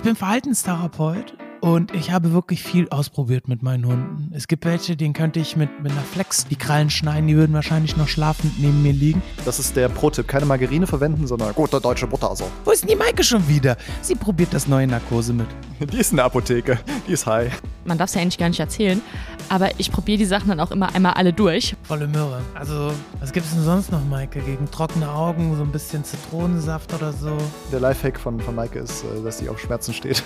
[0.00, 4.32] ich bin Verhaltenstherapeut und ich habe wirklich viel ausprobiert mit meinen Hunden.
[4.34, 7.52] Es gibt welche, denen könnte ich mit, mit einer Flex die Krallen schneiden, die würden
[7.52, 9.20] wahrscheinlich noch schlafend neben mir liegen.
[9.44, 10.26] Das ist der Pro-Tipp.
[10.26, 12.34] Keine Margarine verwenden, sondern gute deutsche Butter.
[12.34, 12.46] So.
[12.64, 13.76] Wo ist denn die Maike schon wieder?
[14.00, 15.48] Sie probiert das neue Narkose mit.
[15.92, 16.78] Die ist in der Apotheke.
[17.06, 17.52] Die ist high.
[17.84, 19.02] Man darf es ja eigentlich gar nicht erzählen,
[19.50, 21.74] aber ich probiere die Sachen dann auch immer einmal alle durch.
[21.82, 22.40] Volle Möhre.
[22.54, 24.40] Also, was gibt es denn sonst noch, Maike?
[24.40, 27.36] Gegen trockene Augen, so ein bisschen Zitronensaft oder so?
[27.72, 30.22] Der Lifehack von, von Maike ist, äh, dass sie auf Schmerzen steht.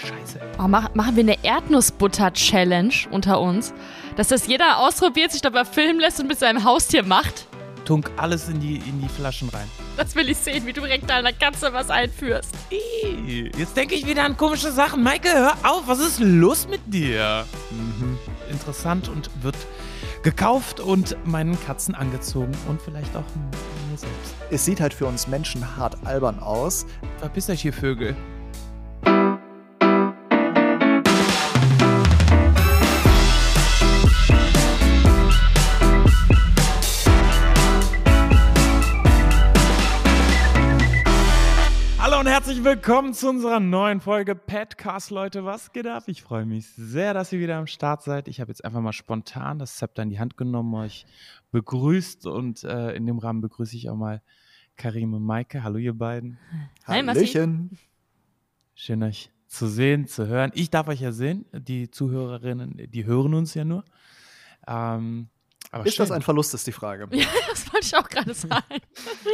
[0.00, 0.40] Scheiße.
[0.58, 3.74] Oh, mach, machen wir eine Erdnussbutter-Challenge unter uns,
[4.16, 7.46] dass das jeder ausprobiert, sich dabei filmen lässt und mit seinem Haustier macht.
[7.84, 9.68] Tunk alles in die, in die Flaschen rein.
[9.98, 12.54] Das will ich sehen, wie du direkt deiner Katze was einführst.
[13.56, 15.02] Jetzt denke ich wieder an komische Sachen.
[15.02, 17.44] Maike, hör auf, was ist los mit dir?
[17.70, 18.13] Mhm.
[18.54, 19.56] Interessant und wird
[20.22, 23.24] gekauft und meinen Katzen angezogen und vielleicht auch
[23.90, 24.34] mir selbst.
[24.50, 26.86] Es sieht halt für uns Menschen hart albern aus.
[27.18, 28.16] Verpiss euch, ihr Vögel.
[42.34, 45.44] Herzlich willkommen zu unserer neuen Folge Petcast, Leute.
[45.44, 46.02] Was geht ab?
[46.08, 48.26] Ich freue mich sehr, dass ihr wieder am Start seid.
[48.26, 51.06] Ich habe jetzt einfach mal spontan das Zepter in die Hand genommen, euch
[51.52, 54.20] begrüßt und äh, in dem Rahmen begrüße ich auch mal
[54.74, 55.62] Karim und Maike.
[55.62, 56.36] Hallo, ihr beiden.
[56.88, 57.06] Hi.
[57.06, 57.78] Hallöchen.
[58.74, 60.50] Schön, euch zu sehen, zu hören.
[60.54, 61.46] Ich darf euch ja sehen.
[61.52, 63.84] Die Zuhörerinnen, die hören uns ja nur.
[64.66, 65.28] Ähm,
[65.74, 66.16] aber Ist das schön.
[66.16, 67.08] ein Verlust, ist die Frage.
[67.16, 68.80] Ja, das wollte ich auch gerade sagen.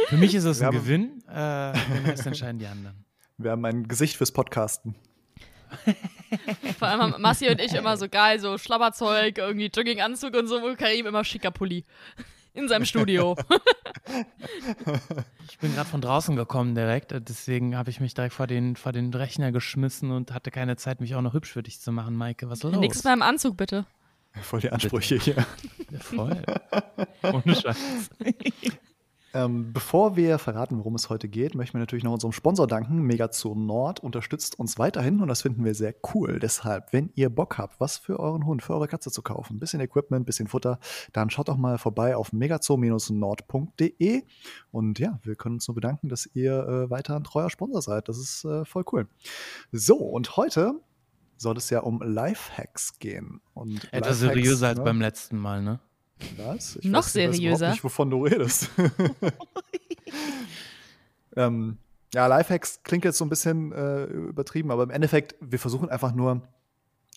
[0.07, 1.23] Für mich ist es Wir ein haben- Gewinn.
[1.27, 3.05] Äh, Rest entscheiden die anderen.
[3.37, 4.95] Wir haben ein Gesicht fürs Podcasten.
[6.79, 10.57] Vor allem haben Massi und ich immer so geil, so Schlabberzeug, irgendwie Jogginganzug und so,
[10.57, 11.85] und Karim immer schicker Pulli.
[12.53, 13.35] In seinem Studio.
[15.49, 18.75] Ich bin gerade von draußen gekommen direkt, äh, deswegen habe ich mich direkt vor den,
[18.75, 21.91] vor den Rechner geschmissen und hatte keine Zeit, mich auch noch hübsch für dich zu
[21.91, 22.49] machen, Maike.
[22.49, 22.77] Was ist los?
[22.77, 23.85] Nächstes Mal im Anzug, bitte.
[24.41, 25.35] Voll die Ansprüche hier.
[25.91, 26.41] Ja, voll.
[27.21, 28.09] Ohne Scheiß.
[29.33, 33.01] Ähm, bevor wir verraten, worum es heute geht, möchten wir natürlich noch unserem Sponsor danken.
[33.01, 36.39] Megazoo Nord unterstützt uns weiterhin und das finden wir sehr cool.
[36.39, 39.59] Deshalb, wenn ihr Bock habt, was für euren Hund, für eure Katze zu kaufen, ein
[39.59, 40.79] bisschen Equipment, ein bisschen Futter,
[41.13, 44.23] dann schaut doch mal vorbei auf megazoo-nord.de.
[44.71, 48.09] Und ja, wir können uns nur bedanken, dass ihr äh, weiter ein treuer Sponsor seid.
[48.09, 49.07] Das ist äh, voll cool.
[49.71, 50.81] So, und heute
[51.41, 53.41] soll es ja um Lifehacks gehen.
[53.53, 54.83] Und Etwas Lifehacks, seriöser als ne?
[54.83, 55.79] beim letzten Mal, ne?
[56.37, 56.79] Was?
[56.83, 57.71] Noch weiß, Ich weiß seriöser.
[57.71, 58.69] nicht, wovon du redest.
[61.35, 61.77] ähm,
[62.13, 66.13] ja, Lifehacks klingt jetzt so ein bisschen äh, übertrieben, aber im Endeffekt, wir versuchen einfach
[66.13, 66.41] nur,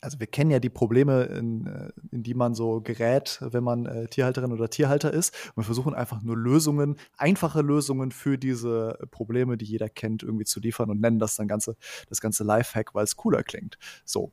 [0.05, 3.87] also wir kennen ja die Probleme, in, äh, in die man so gerät, wenn man
[3.87, 5.35] äh, Tierhalterin oder Tierhalter ist.
[5.49, 10.45] Und wir versuchen einfach nur Lösungen, einfache Lösungen für diese Probleme, die jeder kennt, irgendwie
[10.45, 11.77] zu liefern und nennen das dann ganze,
[12.09, 13.79] das ganze Lifehack, weil es cooler klingt.
[14.05, 14.33] So.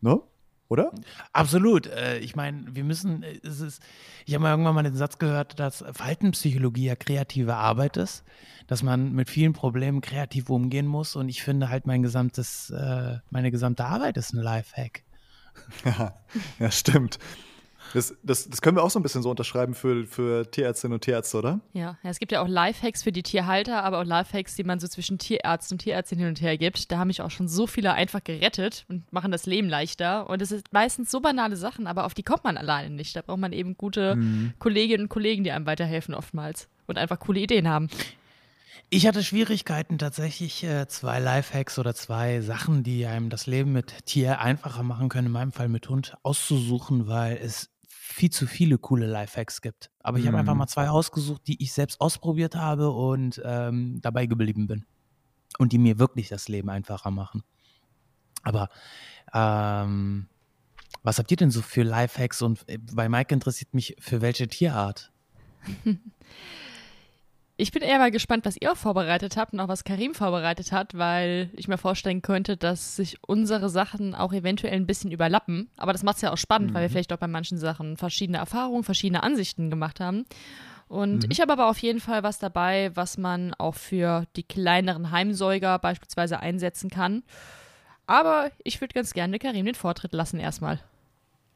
[0.00, 0.20] Ne?
[0.68, 0.92] Oder?
[1.32, 1.86] Absolut.
[1.86, 3.82] Äh, ich meine, wir müssen, äh, es ist,
[4.24, 8.24] ich habe mal irgendwann mal den Satz gehört, dass Verhaltenspsychologie ja kreative Arbeit ist,
[8.66, 13.18] dass man mit vielen Problemen kreativ umgehen muss und ich finde halt mein gesamtes, äh,
[13.30, 15.02] meine gesamte Arbeit ist ein Lifehack.
[15.84, 16.14] Ja,
[16.58, 17.20] ja stimmt.
[17.92, 21.00] Das, das, das können wir auch so ein bisschen so unterschreiben für, für Tierärztinnen und
[21.02, 21.60] Tierärzte, oder?
[21.72, 24.80] Ja, ja, es gibt ja auch Lifehacks für die Tierhalter, aber auch Lifehacks, die man
[24.80, 26.90] so zwischen Tierarzt und Tierärztin hin und her gibt.
[26.90, 30.28] Da haben mich auch schon so viele einfach gerettet und machen das Leben leichter.
[30.28, 33.14] Und es sind meistens so banale Sachen, aber auf die kommt man alleine nicht.
[33.14, 34.18] Da braucht man eben gute
[34.58, 37.88] Kolleginnen und Kollegen, die einem weiterhelfen oftmals und einfach coole Ideen haben.
[38.90, 44.06] Ich hatte Schwierigkeiten tatsächlich äh, zwei Lifehacks oder zwei Sachen, die einem das Leben mit
[44.06, 47.70] Tier einfacher machen können, in meinem Fall mit Hund, auszusuchen, weil es
[48.14, 49.90] viel zu viele coole Lifehacks gibt.
[49.98, 50.40] Aber ich habe Mhm.
[50.40, 54.84] einfach mal zwei ausgesucht, die ich selbst ausprobiert habe und ähm, dabei geblieben bin.
[55.58, 57.42] Und die mir wirklich das Leben einfacher machen.
[58.42, 58.68] Aber
[59.32, 60.28] ähm,
[61.02, 62.40] was habt ihr denn so für Lifehacks?
[62.42, 65.10] Und äh, bei Mike interessiert mich, für welche Tierart?
[67.56, 70.72] Ich bin eher mal gespannt, was ihr auch vorbereitet habt und auch was Karim vorbereitet
[70.72, 75.70] hat, weil ich mir vorstellen könnte, dass sich unsere Sachen auch eventuell ein bisschen überlappen.
[75.76, 78.38] Aber das macht es ja auch spannend, weil wir vielleicht auch bei manchen Sachen verschiedene
[78.38, 80.24] Erfahrungen, verschiedene Ansichten gemacht haben.
[80.88, 85.12] Und ich habe aber auf jeden Fall was dabei, was man auch für die kleineren
[85.12, 87.22] Heimsäuger beispielsweise einsetzen kann.
[88.06, 90.80] Aber ich würde ganz gerne Karim den Vortritt lassen erstmal.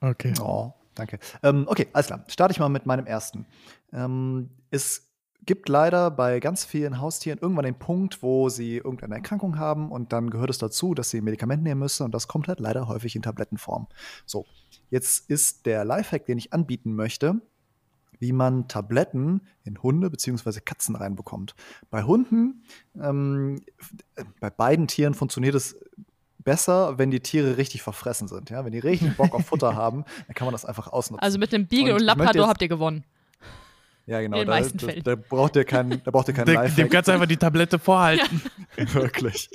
[0.00, 0.32] Okay.
[0.40, 1.18] Oh, danke.
[1.42, 2.24] Ähm, okay, alles klar.
[2.28, 3.46] Starte ich mal mit meinem ersten.
[3.92, 5.07] Ähm, es
[5.46, 10.12] gibt leider bei ganz vielen Haustieren irgendwann den Punkt, wo sie irgendeine Erkrankung haben und
[10.12, 12.88] dann gehört es dazu, dass sie ein Medikament nehmen müssen und das kommt halt leider
[12.88, 13.86] häufig in Tablettenform.
[14.26, 14.46] So,
[14.90, 17.40] jetzt ist der Lifehack, den ich anbieten möchte,
[18.18, 20.60] wie man Tabletten in Hunde bzw.
[20.60, 21.54] Katzen reinbekommt.
[21.90, 22.64] Bei Hunden,
[23.00, 23.62] ähm,
[24.16, 25.76] äh, bei beiden Tieren funktioniert es
[26.38, 28.50] besser, wenn die Tiere richtig verfressen sind.
[28.50, 28.64] Ja?
[28.64, 31.22] Wenn die richtig Bock auf Futter haben, dann kann man das einfach ausnutzen.
[31.22, 33.04] Also mit einem Beagle und, und Labrador habt ihr gewonnen.
[34.08, 34.42] Ja, genau.
[34.42, 37.26] Da, da, da, braucht ihr keinen, da braucht ihr keinen Dem, dem kannst du einfach
[37.26, 38.40] die Tablette vorhalten.
[38.76, 38.94] Ja.
[38.94, 39.50] Wirklich.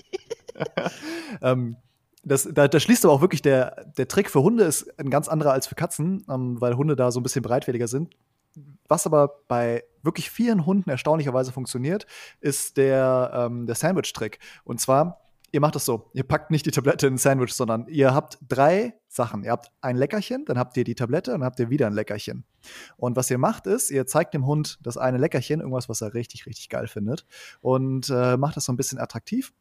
[1.42, 1.76] ähm,
[2.24, 5.28] das, da, da, schließt aber auch wirklich der, der Trick für Hunde ist ein ganz
[5.28, 8.16] anderer als für Katzen, ähm, weil Hunde da so ein bisschen breitwilliger sind.
[8.88, 12.06] Was aber bei wirklich vielen Hunden erstaunlicherweise funktioniert,
[12.40, 14.38] ist der, ähm, der Sandwich-Trick.
[14.64, 15.23] Und zwar,
[15.54, 18.40] ihr macht das so: Ihr packt nicht die Tablette in ein Sandwich, sondern ihr habt
[18.46, 19.44] drei Sachen.
[19.44, 21.94] Ihr habt ein Leckerchen, dann habt ihr die Tablette und dann habt ihr wieder ein
[21.94, 22.44] Leckerchen.
[22.98, 26.14] Und was ihr macht ist, ihr zeigt dem Hund das eine Leckerchen, irgendwas, was er
[26.14, 27.26] richtig, richtig geil findet,
[27.62, 29.54] und äh, macht das so ein bisschen attraktiv.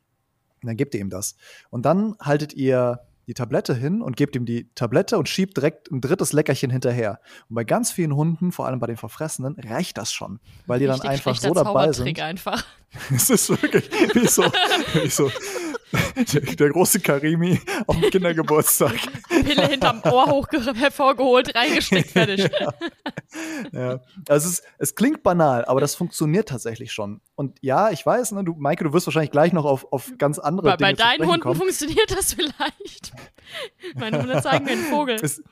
[0.63, 1.37] Und dann gebt ihr ihm das.
[1.71, 5.91] Und dann haltet ihr die Tablette hin und gebt ihm die Tablette und schiebt direkt
[5.91, 7.21] ein drittes Leckerchen hinterher.
[7.49, 10.87] Und bei ganz vielen Hunden, vor allem bei den Verfressenen, reicht das schon, weil die
[10.87, 12.19] dann einfach so dabei sind.
[12.21, 12.65] Einfach.
[13.15, 15.31] es ist wirklich wie so, wie so
[16.59, 18.95] der, große Karimi auf dem Kindergeburtstag.
[19.29, 22.51] Pille hinterm Ohr hoch hervorgeholt, reingesteckt, fertig.
[22.61, 22.75] ja.
[23.73, 24.01] ja.
[24.29, 27.21] Also es, es, klingt banal, aber das funktioniert tatsächlich schon.
[27.35, 30.39] Und ja, ich weiß, ne, du, Maike, du wirst wahrscheinlich gleich noch auf, auf ganz
[30.39, 31.57] andere bei, Dinge Bei deinen Hunden kommen.
[31.57, 33.13] funktioniert das vielleicht.
[33.95, 35.17] Meine Hunde zeigen mir einen Vogel.
[35.21, 35.43] Es,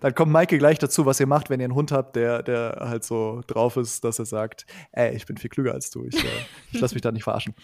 [0.00, 2.76] dann kommt Maike gleich dazu, was ihr macht, wenn ihr einen Hund habt, der, der
[2.80, 6.22] halt so drauf ist, dass er sagt, ey, ich bin viel klüger als du, ich,
[6.22, 6.28] äh,
[6.72, 7.54] ich lass mich da nicht verarschen.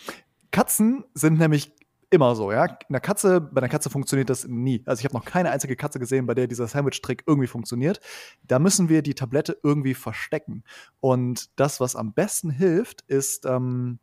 [0.50, 1.72] Katzen sind nämlich
[2.10, 2.78] immer so, ja.
[2.88, 4.82] Eine Katze, bei einer Katze funktioniert das nie.
[4.86, 8.00] Also ich habe noch keine einzige Katze gesehen, bei der dieser Sandwich-Trick irgendwie funktioniert.
[8.46, 10.64] Da müssen wir die Tablette irgendwie verstecken.
[11.00, 13.98] Und das, was am besten hilft, ist, ähm,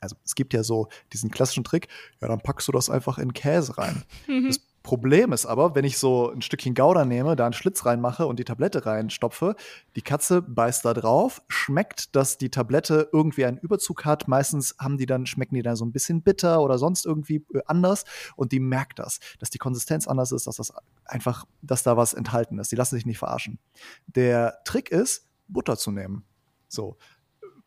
[0.00, 1.88] also es gibt ja so diesen klassischen Trick,
[2.20, 4.04] ja, dann packst du das einfach in Käse rein.
[4.28, 4.48] Mhm.
[4.48, 8.26] Das Problem ist aber, wenn ich so ein Stückchen Gouda nehme, da einen Schlitz reinmache
[8.26, 9.56] und die Tablette reinstopfe,
[9.96, 14.28] die Katze beißt da drauf, schmeckt, dass die Tablette irgendwie einen Überzug hat.
[14.28, 17.60] Meistens haben die dann, schmecken die dann so ein bisschen bitter oder sonst irgendwie äh,
[17.64, 18.04] anders
[18.36, 20.70] und die merkt das, dass die Konsistenz anders ist, dass das
[21.06, 22.70] einfach, dass da was enthalten ist.
[22.70, 23.58] Die lassen sich nicht verarschen.
[24.06, 26.24] Der Trick ist, Butter zu nehmen.
[26.68, 26.98] So.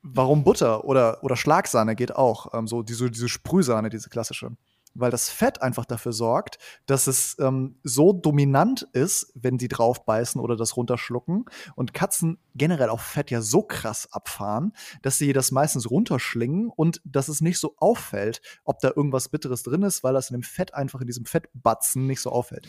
[0.03, 2.53] Warum Butter oder, oder Schlagsahne geht auch.
[2.53, 4.51] Ähm, so diese, diese Sprühsahne, diese klassische
[4.99, 10.05] weil das Fett einfach dafür sorgt, dass es ähm, so dominant ist, wenn sie drauf
[10.05, 11.45] beißen oder das runterschlucken.
[11.75, 17.01] Und Katzen generell auf Fett ja so krass abfahren, dass sie das meistens runterschlingen und
[17.05, 20.43] dass es nicht so auffällt, ob da irgendwas Bitteres drin ist, weil das in dem
[20.43, 22.67] Fett einfach in diesem Fettbatzen nicht so auffällt.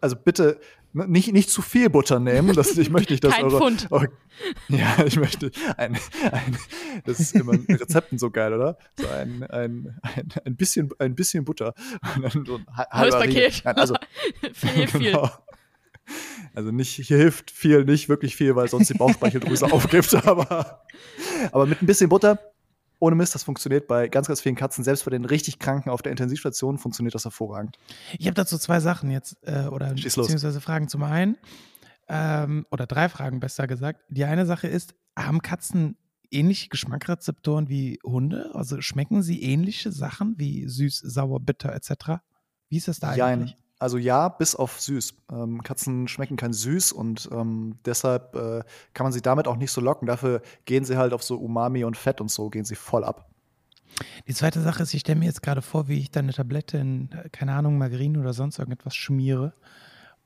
[0.00, 0.60] Also bitte
[0.92, 2.54] nicht, nicht zu viel Butter nehmen.
[2.54, 3.86] Das, ich möchte nicht, dass Kein eure, Pfund.
[3.90, 4.08] Eure,
[4.68, 5.96] ja, ich möchte ein,
[6.32, 6.58] ein,
[7.04, 8.76] das ist immer in Rezepten so geil, oder?
[8.96, 11.74] So ein, ein, ein, ein bisschen, ein bisschen Butter.
[12.16, 13.62] Und dann so ein halbes Paket.
[13.64, 13.94] Nein, also,
[14.52, 15.00] viel, viel.
[15.12, 15.30] Genau.
[16.54, 20.82] Also nicht, hier hilft viel, nicht wirklich viel, weil sonst die Bauchspeicheldrüse aufgibt, aber,
[21.52, 22.38] aber mit ein bisschen Butter
[23.00, 24.84] ohne Mist, das funktioniert bei ganz, ganz vielen Katzen.
[24.84, 27.78] Selbst bei den richtig Kranken auf der Intensivstation funktioniert das hervorragend.
[28.18, 30.64] Ich habe dazu zwei Sachen jetzt, äh, oder Schieß beziehungsweise los.
[30.64, 30.88] Fragen.
[30.88, 31.36] Zum einen,
[32.08, 34.02] ähm, oder drei Fragen besser gesagt.
[34.08, 35.96] Die eine Sache ist, haben Katzen
[36.30, 38.50] ähnliche Geschmackrezeptoren wie Hunde?
[38.54, 42.20] Also schmecken sie ähnliche Sachen wie süß, sauer, bitter etc.?
[42.68, 43.56] Wie ist das da eigentlich?
[43.80, 45.14] Also ja, bis auf süß.
[45.32, 48.62] Ähm, Katzen schmecken kein süß und ähm, deshalb äh,
[48.92, 50.06] kann man sie damit auch nicht so locken.
[50.06, 53.30] Dafür gehen sie halt auf so Umami und Fett und so, gehen sie voll ab.
[54.28, 56.76] Die zweite Sache ist, ich stelle mir jetzt gerade vor, wie ich da eine Tablette
[56.76, 59.54] in, keine Ahnung, Margarine oder sonst irgendetwas schmiere.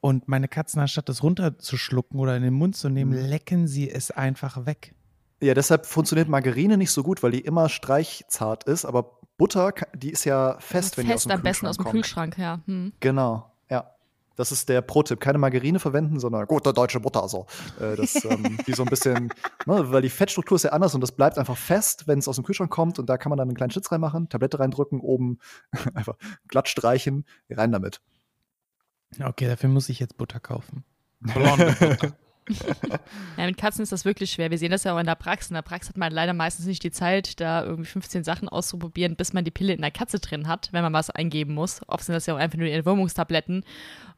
[0.01, 3.27] Und meine Katzen, anstatt das runterzuschlucken oder in den Mund zu nehmen, mhm.
[3.29, 4.97] lecken sie es einfach weg.
[5.41, 10.11] Ja, deshalb funktioniert Margarine nicht so gut, weil die immer streichzart ist, aber Butter, die
[10.11, 11.95] ist ja fest, wenn fest, die aus dem am besten aus dem kommt.
[11.95, 12.61] Kühlschrank, ja.
[12.67, 12.93] Hm.
[13.01, 13.91] Genau, ja.
[14.37, 15.21] Das ist der Pro-Tipp.
[15.21, 17.23] Keine Margarine verwenden, sondern gute deutsche Butter.
[17.23, 17.47] Also,
[17.81, 19.33] äh, das, ähm, die so ein bisschen,
[19.67, 22.37] ne, weil die Fettstruktur ist ja anders und das bleibt einfach fest, wenn es aus
[22.37, 22.99] dem Kühlschrank kommt.
[22.99, 25.39] Und da kann man dann einen kleinen Schlitz reinmachen, Tablette reindrücken, oben
[25.95, 26.17] einfach
[26.49, 28.01] glatt streichen, rein damit.
[29.23, 30.85] Okay, dafür muss ich jetzt Butter kaufen.
[31.21, 32.17] Blonde Butter.
[33.37, 34.51] Ja, mit Katzen ist das wirklich schwer.
[34.51, 35.51] Wir sehen das ja auch in der Praxis.
[35.51, 39.17] In der Praxis hat man leider meistens nicht die Zeit, da irgendwie 15 Sachen auszuprobieren,
[39.17, 41.81] bis man die Pille in der Katze drin hat, wenn man was eingeben muss.
[41.89, 43.65] Oft sind das ja auch einfach nur die Entwurmungstabletten.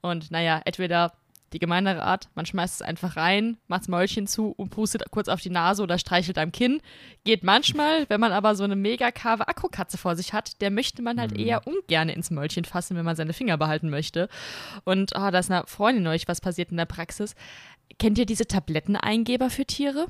[0.00, 1.12] Und naja, entweder
[1.52, 5.28] die gemeinere Art, man schmeißt es einfach rein, macht das Mäulchen zu und pustet kurz
[5.28, 6.80] auf die Nase oder streichelt am Kinn.
[7.24, 11.02] Geht manchmal, wenn man aber so eine mega kave Akkukatze vor sich hat, der möchte
[11.02, 11.46] man halt mhm.
[11.46, 14.28] eher ungern ins Mäulchen fassen, wenn man seine Finger behalten möchte.
[14.84, 17.34] Und oh, da ist einer Freundin neulich was passiert in der Praxis.
[17.98, 20.06] Kennt ihr diese Tabletteneingeber für Tiere?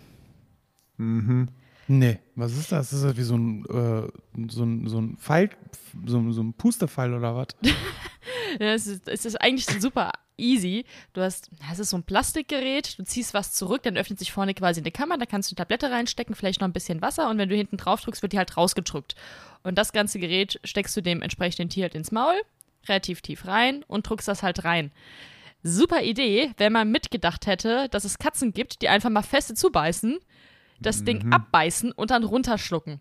[0.96, 1.48] Mhm.
[1.88, 2.90] Nee, was ist das?
[2.90, 5.50] Das ist das wie so ein, äh, so ein, so ein Pfeil,
[6.04, 7.48] so, so ein Pustepfeil oder was?
[8.60, 10.84] ja, es, ist, es ist eigentlich super easy.
[11.12, 14.54] Du hast, es ist so ein Plastikgerät, du ziehst was zurück, dann öffnet sich vorne
[14.54, 17.38] quasi eine Kammer, da kannst du eine Tablette reinstecken, vielleicht noch ein bisschen Wasser und
[17.38, 19.14] wenn du hinten drauf drückst, wird die halt rausgedrückt.
[19.62, 22.34] Und das ganze Gerät steckst du dem entsprechenden Tier halt ins Maul,
[22.88, 24.90] relativ tief rein und drückst das halt rein.
[25.66, 30.18] Super Idee, wenn man mitgedacht hätte, dass es Katzen gibt, die einfach mal feste zubeißen,
[30.80, 31.32] das Ding Mhm.
[31.32, 33.00] abbeißen und dann runterschlucken.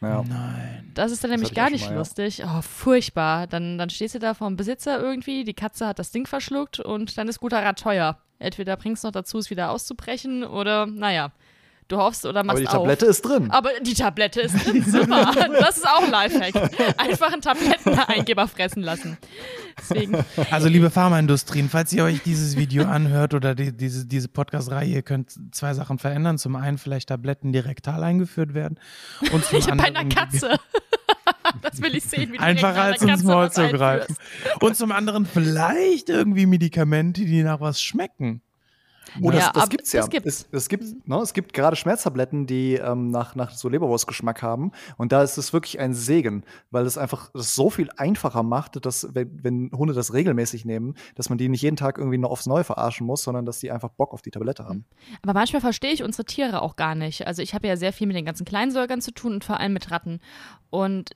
[0.00, 0.22] Ja.
[0.28, 0.90] Nein.
[0.94, 1.98] Das ist dann nämlich gar nicht mal, ja.
[1.98, 2.42] lustig.
[2.44, 3.46] Oh, furchtbar.
[3.46, 6.80] Dann, dann stehst du da vor dem Besitzer irgendwie, die Katze hat das Ding verschluckt
[6.80, 8.18] und dann ist guter Rat teuer.
[8.38, 11.30] Entweder bringst du noch dazu, es wieder auszubrechen oder, naja,
[11.88, 12.72] du hoffst oder Aber machst die auf.
[12.74, 13.50] Tablette ist drin.
[13.50, 15.32] Aber die Tablette ist drin, super.
[15.60, 16.54] Das ist auch ein Lifehack.
[16.98, 19.18] Einfach einen Tabletteneingeber fressen lassen.
[19.78, 24.88] Deswegen, Also, liebe Pharmaindustrien, falls ihr euch dieses Video anhört oder die, diese, diese Podcast-Reihe,
[24.88, 26.38] ihr könnt zwei Sachen verändern.
[26.38, 28.78] Zum einen vielleicht Tabletten, die rektal eingeführt werden.
[29.32, 30.58] Und zum ich habe bei einer anderen Katze.
[31.60, 34.16] Das will ich sehen, wie du Einfacher direkt als ins Maul zu greifen.
[34.60, 38.40] Und zum anderen vielleicht irgendwie Medikamente, die nach was schmecken.
[39.20, 40.00] Oh, das, Ja, das gibt's ja.
[40.00, 40.26] das gibt's.
[40.26, 44.72] Es, es gibt, ne, es gibt gerade Schmerztabletten, die ähm, nach, nach so Leberwurstgeschmack haben.
[44.96, 48.84] Und da ist es wirklich ein Segen, weil es einfach das so viel einfacher macht,
[48.84, 52.30] dass, wenn, wenn Hunde das regelmäßig nehmen, dass man die nicht jeden Tag irgendwie noch
[52.30, 54.84] aufs Neue verarschen muss, sondern dass die einfach Bock auf die Tablette haben.
[55.22, 57.26] Aber manchmal verstehe ich unsere Tiere auch gar nicht.
[57.26, 59.72] Also ich habe ja sehr viel mit den ganzen Kleinsäugern zu tun und vor allem
[59.72, 60.20] mit Ratten.
[60.70, 61.10] Und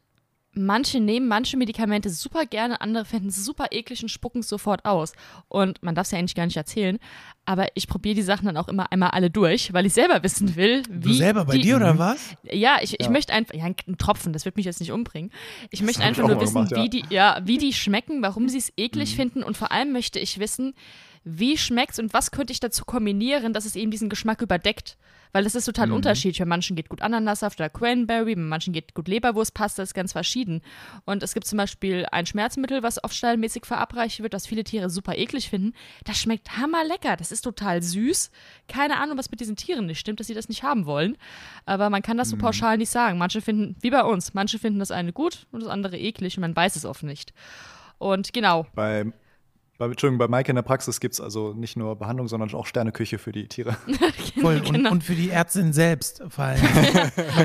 [0.57, 4.85] manche nehmen manche Medikamente super gerne, andere finden es super eklig und spucken es sofort
[4.85, 5.13] aus.
[5.49, 6.99] Und man darf es ja eigentlich gar nicht erzählen,
[7.45, 10.57] aber ich probiere die Sachen dann auch immer einmal alle durch, weil ich selber wissen
[10.57, 12.35] will, wie Du selber bei die, dir oder was?
[12.51, 13.11] Ja, ich, ich Ja.
[13.13, 15.31] möchte einfach, ja, ein Tropfen, das wird mich jetzt nicht umbringen.
[15.71, 16.83] Ich möchte hab ich einfach auch nur wissen, gemacht, ja.
[16.83, 19.17] wie die, ja, wie die schmecken, warum sie es eklig Mhm.
[19.17, 20.75] finden und vor allem möchte ich wissen,
[21.29, 24.97] wie schmeckt's und was könnte ich dazu kombinieren, dass es eben diesen Geschmack überdeckt.
[25.33, 25.95] Weil das ist total Mhm.
[25.95, 26.39] unterschiedlich.
[26.39, 30.63] Bei manchen geht gut Ananassaft oder Cranberry, bei manchen geht gut Leberwurstpasta, ist ganz verschieden.
[31.05, 34.89] Und es gibt zum Beispiel ein Schmerzmittel, was oft stallmäßig verabreicht wird, was viele Tiere
[34.89, 35.75] super eklig finden.
[36.05, 37.17] Das schmeckt hammerlecker.
[37.17, 38.31] Das ist total süß.
[38.69, 41.19] Keine Ahnung, was mit diesen Tieren nicht stimmt, dass sie das nicht haben wollen.
[41.67, 43.19] Aber man kann das so pauschal nicht sagen.
[43.19, 46.43] Manche finden, wie bei uns, manche finden das eine gut und das andere eklig und
[46.43, 47.35] man weiß es oft nicht.
[47.99, 49.13] Und genau, Bei,
[49.79, 52.67] bei, Entschuldigung, bei Mike in der Praxis gibt es also nicht nur Behandlung, sondern auch
[52.67, 53.77] Sterneküche für die Tiere.
[54.41, 54.59] Voll.
[54.59, 54.91] Und, Genau.
[54.91, 56.63] und für die Ärztin selbst vor allem.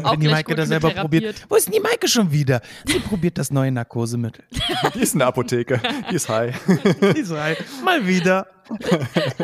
[0.04, 1.46] Auch Wenn die Maike das selber probiert.
[1.50, 2.62] Wo ist denn die Maike schon wieder?
[2.86, 4.44] Sie probiert das neue Narkosemittel.
[4.96, 5.82] die ist in der Apotheke.
[6.10, 6.56] Die ist high.
[7.16, 8.48] Die sei mal wieder.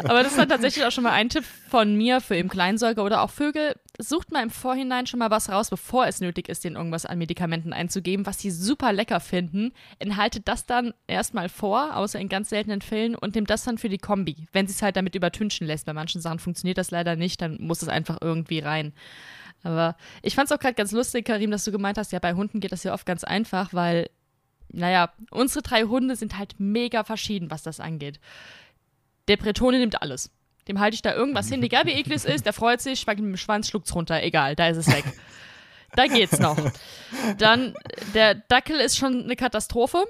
[0.06, 3.04] Aber das ist dann tatsächlich auch schon mal ein Tipp von mir für eben Kleinsäuger
[3.04, 3.76] oder auch Vögel.
[4.00, 7.18] Sucht mal im Vorhinein schon mal was raus, bevor es nötig ist, denen irgendwas an
[7.18, 9.74] Medikamenten einzugeben, was sie super lecker finden.
[9.98, 13.90] Enthaltet das dann erstmal vor, außer in ganz seltenen Fällen, und nehmt das dann für
[13.90, 14.48] die Kombi.
[14.54, 15.88] Wenn sie es halt damit übertünchen lässt.
[15.88, 18.94] Bei manchen Sachen funktioniert das leider nicht, dann muss es einfach irgendwie rein.
[19.64, 22.36] Aber ich fand es auch gerade ganz lustig, Karim, dass du gemeint hast, ja, bei
[22.36, 24.12] Hunden geht das ja oft ganz einfach, weil,
[24.72, 28.20] naja, unsere drei Hunde sind halt mega verschieden, was das angeht.
[29.28, 30.30] Der Bretone nimmt alles.
[30.68, 33.22] Dem halte ich da irgendwas hin, egal wie eklig es ist, der freut sich, schwankt
[33.22, 35.06] mit dem Schwanz, schluckt's runter, egal, da ist es weg.
[35.96, 36.58] Da geht's noch.
[37.38, 37.74] Dann,
[38.14, 40.04] der Dackel ist schon eine Katastrophe.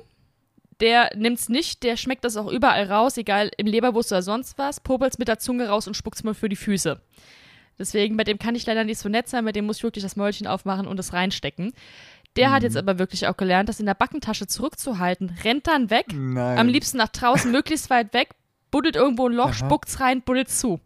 [0.79, 4.79] Der nimmt's nicht, der schmeckt das auch überall raus, egal im Leberwurst oder sonst was,
[4.79, 7.01] popelt's mit der Zunge raus und spuckt's mir für die Füße.
[7.79, 10.03] Deswegen, bei dem kann ich leider nicht so nett sein, bei dem muss ich wirklich
[10.03, 11.73] das Mäulchen aufmachen und es reinstecken.
[12.35, 16.05] Der hat jetzt aber wirklich auch gelernt, das in der Backentasche zurückzuhalten, rennt dann weg,
[16.13, 16.59] Nein.
[16.59, 18.29] am liebsten nach draußen, möglichst weit weg,
[18.71, 20.79] buddelt irgendwo ein Loch, spuckt's rein, buddelt zu.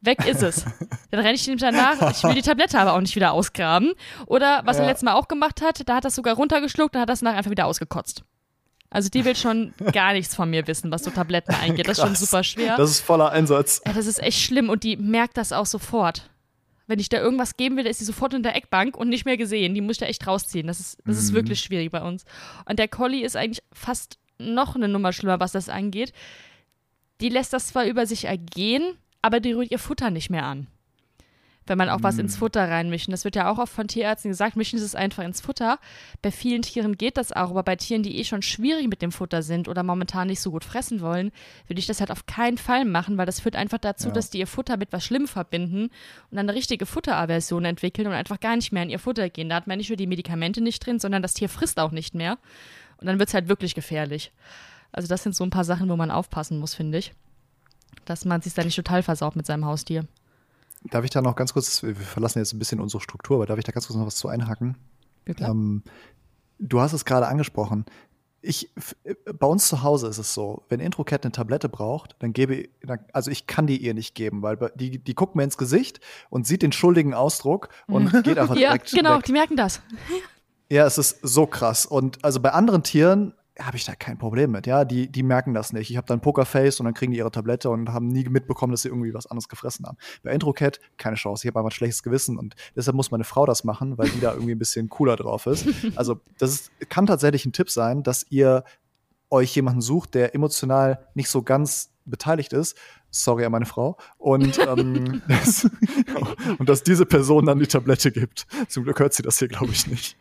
[0.00, 0.64] Weg ist es.
[1.10, 2.10] Dann renne ich ihm danach.
[2.12, 3.92] Ich will die Tablette aber auch nicht wieder ausgraben.
[4.26, 4.90] Oder was er Ja.
[4.90, 7.38] letztes Mal auch gemacht hat, da hat er es sogar runtergeschluckt und hat das nachher
[7.38, 8.22] einfach wieder ausgekotzt.
[8.90, 11.88] Also die will schon gar nichts von mir wissen, was so Tabletten eingeht.
[11.88, 12.76] Das ist schon super schwer.
[12.76, 13.80] Das ist voller Einsatz.
[13.84, 16.30] Ja, das ist echt schlimm und die merkt das auch sofort.
[16.86, 19.36] Wenn ich da irgendwas geben will, ist sie sofort in der Eckbank und nicht mehr
[19.36, 19.74] gesehen.
[19.74, 20.68] Die muss ich da echt rausziehen.
[20.68, 22.24] Das ist, das ist wirklich schwierig bei uns.
[22.68, 26.12] Und der Collie ist eigentlich fast noch eine Nummer schlimmer, was das angeht.
[27.20, 30.66] Die lässt das zwar über sich ergehen, aber die rührt ihr Futter nicht mehr an.
[31.68, 33.10] Wenn man auch was ins Futter reinmischen.
[33.10, 35.80] Das wird ja auch oft von Tierärzten gesagt, mischen Sie es einfach ins Futter.
[36.22, 39.10] Bei vielen Tieren geht das auch, aber bei Tieren, die eh schon schwierig mit dem
[39.10, 41.32] Futter sind oder momentan nicht so gut fressen wollen,
[41.66, 44.14] würde ich das halt auf keinen Fall machen, weil das führt einfach dazu, Ja.
[44.14, 45.86] dass die ihr Futter mit was Schlimm verbinden
[46.30, 49.48] und dann eine richtige Futteraversion entwickeln und einfach gar nicht mehr in ihr Futter gehen.
[49.48, 52.14] Da hat man nicht nur die Medikamente nicht drin, sondern das Tier frisst auch nicht
[52.14, 52.38] mehr.
[52.98, 54.30] Und dann wird es halt wirklich gefährlich.
[54.92, 57.14] Also das sind so ein paar Sachen, wo man aufpassen muss, finde ich.
[58.04, 60.06] Dass man sich da nicht total versaut mit seinem Haustier.
[60.90, 63.58] Darf ich da noch ganz kurz, wir verlassen jetzt ein bisschen unsere Struktur, aber darf
[63.58, 64.76] ich da ganz kurz noch was zu einhaken?
[65.26, 65.48] Ja.
[65.48, 65.82] Ähm,
[66.58, 67.84] du hast es gerade angesprochen.
[68.42, 68.70] Ich,
[69.38, 73.00] bei uns zu Hause ist es so, wenn Introcat eine Tablette braucht, dann gebe dann,
[73.12, 75.98] also ich kann die ihr nicht geben, weil die, die guckt mir ins Gesicht
[76.30, 79.24] und sieht den schuldigen Ausdruck und geht einfach ja, direkt genau, weg.
[79.24, 79.80] die merken das.
[80.70, 81.86] Ja, es ist so krass.
[81.86, 84.66] Und also bei anderen Tieren habe ich da kein Problem mit.
[84.66, 85.90] Ja, die, die merken das nicht.
[85.90, 88.82] Ich habe dann Pokerface und dann kriegen die ihre Tablette und haben nie mitbekommen, dass
[88.82, 89.96] sie irgendwie was anderes gefressen haben.
[90.22, 91.44] Bei Introcat keine Chance.
[91.44, 94.20] Ich habe einfach ein schlechtes Gewissen und deshalb muss meine Frau das machen, weil die
[94.20, 95.66] da irgendwie ein bisschen cooler drauf ist.
[95.96, 98.64] Also das ist, kann tatsächlich ein Tipp sein, dass ihr
[99.30, 102.76] euch jemanden sucht, der emotional nicht so ganz beteiligt ist,
[103.22, 105.68] sorry an meine Frau, und, ähm, das,
[106.58, 108.46] und dass diese Person dann die Tablette gibt.
[108.68, 110.16] Zum Glück hört sie das hier, glaube ich, nicht.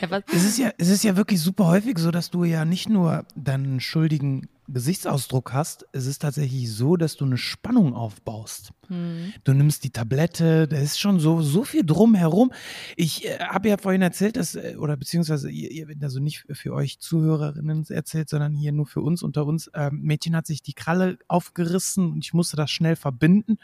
[0.00, 2.88] Ja, es, ist ja, es ist ja wirklich super häufig so, dass du ja nicht
[2.88, 8.72] nur deinen schuldigen Gesichtsausdruck hast, es ist tatsächlich so, dass du eine Spannung aufbaust.
[8.88, 9.32] Mhm.
[9.44, 12.52] Du nimmst die Tablette, da ist schon so, so viel drumherum.
[12.96, 16.98] Ich äh, habe ja vorhin erzählt, dass, äh, oder beziehungsweise, ihr, also nicht für euch
[16.98, 19.66] Zuhörerinnen erzählt, sondern hier nur für uns unter uns.
[19.68, 23.58] Äh, Mädchen hat sich die Kralle aufgerissen und ich musste das schnell verbinden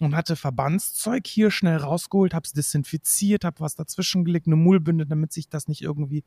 [0.00, 5.06] und hatte Verbandszeug hier schnell rausgeholt, habe es desinfiziert, habe was dazwischen gelegt, eine Mullbünde,
[5.06, 6.24] damit sich das nicht irgendwie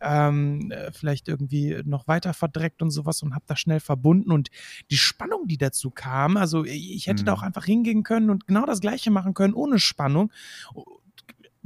[0.00, 4.48] ähm, äh, vielleicht irgendwie noch weiter verdreckt und sowas und habe das schnell verbunden und
[4.90, 7.26] die Spannung, die dazu kam, also ich hätte mhm.
[7.26, 10.32] da auch einfach hingehen können und genau das gleiche machen können ohne Spannung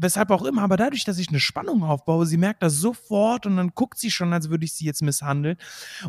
[0.02, 3.56] weshalb auch immer, aber dadurch, dass ich eine Spannung aufbaue, sie merkt das sofort und
[3.56, 5.56] dann guckt sie schon, als würde ich sie jetzt misshandeln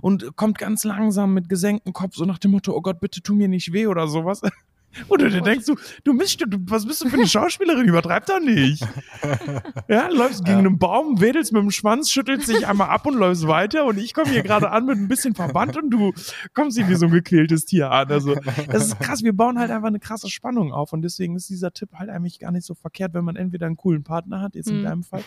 [0.02, 3.34] und kommt ganz langsam mit gesenktem Kopf, so nach dem Motto, oh Gott, bitte tu
[3.34, 4.42] mir nicht weh oder sowas.
[5.10, 7.88] Oder du denkst du, du Mist, du, was bist du für eine Schauspielerin?
[7.88, 8.86] Übertreib doch nicht.
[9.88, 10.66] Ja, läufst gegen ja.
[10.66, 14.14] einen Baum, wedelst mit dem Schwanz, schüttelst dich einmal ab und läufst weiter und ich
[14.14, 16.14] komme hier gerade an mit ein bisschen Verband und du
[16.54, 18.12] kommst hier wie so ein gequältes Tier an.
[18.12, 18.36] Also,
[18.68, 19.24] das ist krass.
[19.24, 22.40] Wir bauen halt einfach eine krasse Spannung auf und deswegen ist dieser Tipp halt eigentlich
[22.40, 24.84] gar nicht so verkehrt, wenn man entweder einen coolen Partner hat, jetzt in mhm.
[24.84, 25.24] deinem Fall,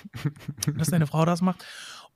[0.77, 1.65] dass deine Frau das macht,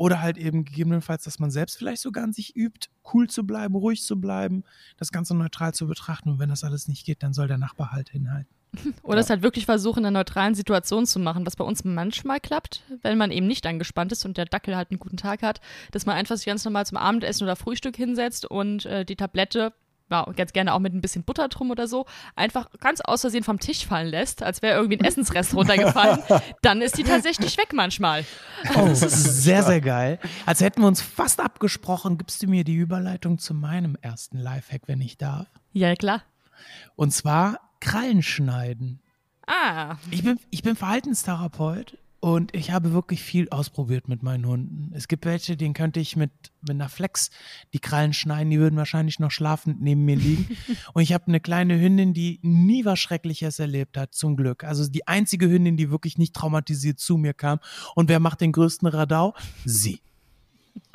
[0.00, 3.75] oder halt eben gegebenenfalls, dass man selbst vielleicht sogar an sich übt, cool zu bleiben,
[3.75, 4.64] ruhig zu bleiben,
[4.97, 6.30] das Ganze neutral zu betrachten.
[6.30, 8.49] Und wenn das alles nicht geht, dann soll der Nachbar halt hinhalten.
[9.02, 9.21] Oder ja.
[9.21, 12.83] es halt wirklich versuchen, in einer neutralen Situation zu machen, was bei uns manchmal klappt,
[13.02, 16.07] wenn man eben nicht angespannt ist und der Dackel halt einen guten Tag hat, dass
[16.07, 19.75] man einfach sich ganz normal zum Abendessen oder Frühstück hinsetzt und äh, die Tablette
[20.11, 23.45] ja, ganz gerne auch mit ein bisschen Butter drum oder so, einfach ganz aus Versehen
[23.45, 26.21] vom Tisch fallen lässt, als wäre irgendwie ein Essensrest runtergefallen,
[26.62, 28.25] dann ist die tatsächlich weg manchmal.
[28.76, 30.19] Oh, das ist sehr, sehr geil.
[30.47, 34.83] Als hätten wir uns fast abgesprochen, gibst du mir die Überleitung zu meinem ersten Lifehack,
[34.87, 35.46] wenn ich darf?
[35.73, 36.23] Ja, klar.
[36.96, 39.01] Und zwar Krallen schneiden.
[39.46, 39.96] Ah.
[40.11, 44.92] Ich bin, ich bin Verhaltenstherapeut und ich habe wirklich viel ausprobiert mit meinen Hunden.
[44.94, 46.30] Es gibt welche, denen könnte ich mit,
[46.61, 47.30] mit einer Flex
[47.72, 50.46] die Krallen schneiden, die würden wahrscheinlich noch schlafend neben mir liegen.
[50.92, 54.64] Und ich habe eine kleine Hündin, die nie was Schreckliches erlebt hat, zum Glück.
[54.64, 57.59] Also die einzige Hündin, die wirklich nicht traumatisiert zu mir kam.
[57.94, 59.35] Und wer macht den größten Radau?
[59.64, 60.00] Sie.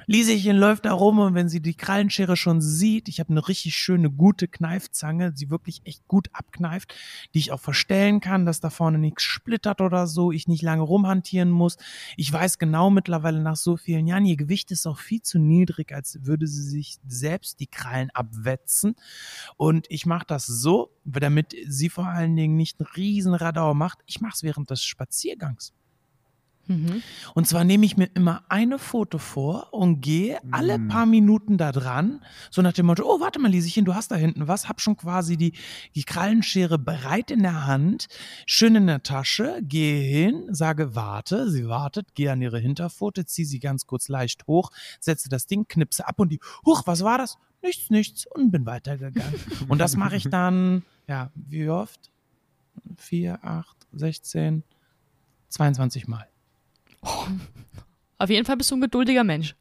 [0.08, 3.76] Lieschen läuft da rum und wenn sie die Krallenschere schon sieht, ich habe eine richtig
[3.76, 6.94] schöne, gute Kneifzange, sie wirklich echt gut abkneift,
[7.34, 10.84] die ich auch verstellen kann, dass da vorne nichts splittert oder so, ich nicht lange
[10.84, 11.78] rumhantieren muss.
[12.18, 15.94] Ich weiß genau mittlerweile nach so vielen Jahren, ihr Gewicht ist auch viel zu niedrig,
[15.94, 18.96] als würde sie sich selbst die Krallen abwetzen.
[19.58, 24.00] Und ich mache das so, damit sie vor allen Dingen nicht einen riesen Radau macht.
[24.06, 25.74] Ich mache es während des Spaziergangs.
[26.68, 27.04] Mhm.
[27.34, 30.54] Und zwar nehme ich mir immer eine Foto vor und gehe mhm.
[30.54, 34.12] alle paar Minuten da dran, so nach dem Motto, oh, warte mal, Lieschen, du hast
[34.12, 35.54] da hinten was, hab schon quasi die,
[35.96, 38.08] die Krallenschere bereit in der Hand,
[38.46, 43.48] schön in der Tasche, gehe hin, sage, warte, sie wartet, gehe an ihre Hinterpfote, ziehe
[43.48, 47.18] sie ganz kurz leicht hoch, setze das Ding, knipse ab und die, huch, was war
[47.18, 47.38] das?
[47.62, 49.40] Nichts, nichts und bin weitergegangen.
[49.68, 52.12] und das mache ich dann, ja, wie oft?
[52.98, 54.64] Vier, acht, sechzehn,
[55.50, 56.28] 22 Mal.
[58.18, 59.56] Auf jeden Fall bist du ein geduldiger Mensch.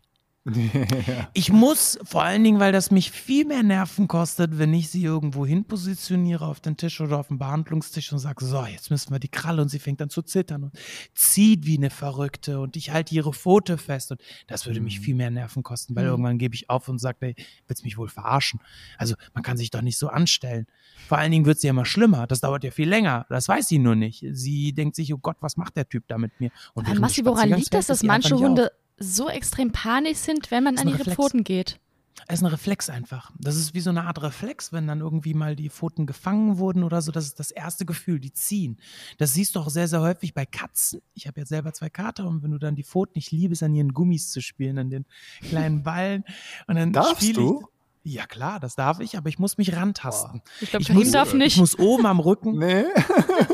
[1.33, 5.03] Ich muss, vor allen Dingen, weil das mich viel mehr Nerven kostet, wenn ich sie
[5.03, 9.11] irgendwo hin positioniere auf den Tisch oder auf den Behandlungstisch und sage, so, jetzt müssen
[9.11, 10.73] wir die Kralle und sie fängt an zu zittern und
[11.15, 15.05] zieht wie eine Verrückte und ich halte ihre Pfote fest und das würde mich mhm.
[15.05, 16.11] viel mehr Nerven kosten, weil mhm.
[16.11, 17.35] irgendwann gebe ich auf und sage, ey,
[17.67, 18.61] willst mich wohl verarschen?
[18.99, 20.67] Also man kann sich doch nicht so anstellen.
[21.09, 23.67] Vor allen Dingen wird sie ja immer schlimmer, das dauert ja viel länger, das weiß
[23.67, 24.25] sie nur nicht.
[24.33, 26.51] Sie denkt sich, oh Gott, was macht der Typ da mit mir?
[26.75, 30.79] Und Aber Massi, woran liegt das, dass manche Hunde so extrem panisch sind, wenn man
[30.79, 31.17] an ihre Reflex.
[31.17, 31.79] Pfoten geht.
[32.27, 33.31] Es ist ein Reflex einfach.
[33.39, 36.83] Das ist wie so eine Art Reflex, wenn dann irgendwie mal die Pfoten gefangen wurden
[36.83, 37.13] oder so.
[37.13, 38.79] Das ist das erste Gefühl, die ziehen.
[39.19, 41.03] Das siehst du auch sehr, sehr häufig bei Katzen.
[41.15, 43.63] Ich habe ja selber zwei Kater und wenn du dann die Pfoten, ich liebe es,
[43.63, 45.05] an ihren Gummis zu spielen, an den
[45.43, 46.25] kleinen Ballen.
[46.67, 47.67] Und dann Darfst du?
[48.07, 50.43] Ja klar, das darf ich, aber ich muss mich rantasten.
[50.61, 51.55] Ich glaube, Karim darf nicht.
[51.55, 52.59] Ich muss oben am Rücken.
[52.59, 52.85] Nee.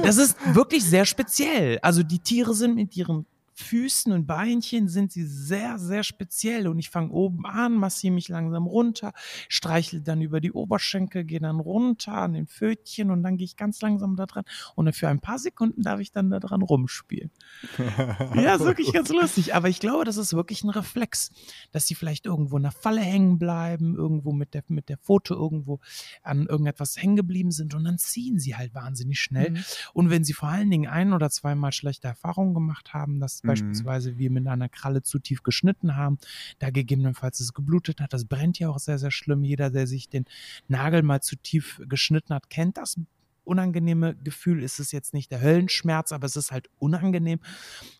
[0.03, 1.79] das ist wirklich sehr speziell.
[1.83, 3.26] Also die Tiere sind mit ihren
[3.60, 6.68] Füßen und Beinchen sind sie sehr, sehr speziell.
[6.68, 9.12] Und ich fange oben an, massiere mich langsam runter,
[9.48, 13.56] streichle dann über die Oberschenkel, gehe dann runter an den Pfötchen und dann gehe ich
[13.56, 14.44] ganz langsam da dran.
[14.74, 17.30] Und für ein paar Sekunden darf ich dann da dran rumspielen.
[18.34, 19.54] ja, ist wirklich ganz lustig.
[19.54, 21.30] Aber ich glaube, das ist wirklich ein Reflex,
[21.72, 25.34] dass sie vielleicht irgendwo in der Falle hängen bleiben, irgendwo mit der, mit der Foto
[25.34, 25.80] irgendwo
[26.22, 29.50] an irgendetwas hängen geblieben sind und dann ziehen sie halt wahnsinnig schnell.
[29.50, 29.64] Mhm.
[29.92, 33.40] Und wenn sie vor allen Dingen ein oder zweimal schlechte Erfahrungen gemacht haben, dass.
[33.50, 36.18] Beispielsweise wir mit einer Kralle zu tief geschnitten haben,
[36.58, 39.44] da gegebenenfalls es geblutet hat, das brennt ja auch sehr, sehr schlimm.
[39.44, 40.24] Jeder, der sich den
[40.68, 42.96] Nagel mal zu tief geschnitten hat, kennt das
[43.44, 44.62] unangenehme Gefühl.
[44.62, 47.40] Ist es jetzt nicht der Höllenschmerz, aber es ist halt unangenehm.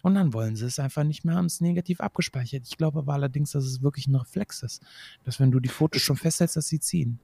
[0.02, 2.66] Und dann wollen sie es einfach nicht mehr haben, es negativ abgespeichert.
[2.66, 4.82] Ich glaube aber allerdings, dass es wirklich ein Reflex ist,
[5.24, 7.18] dass wenn du die Fotos schon festhältst, dass sie ziehen.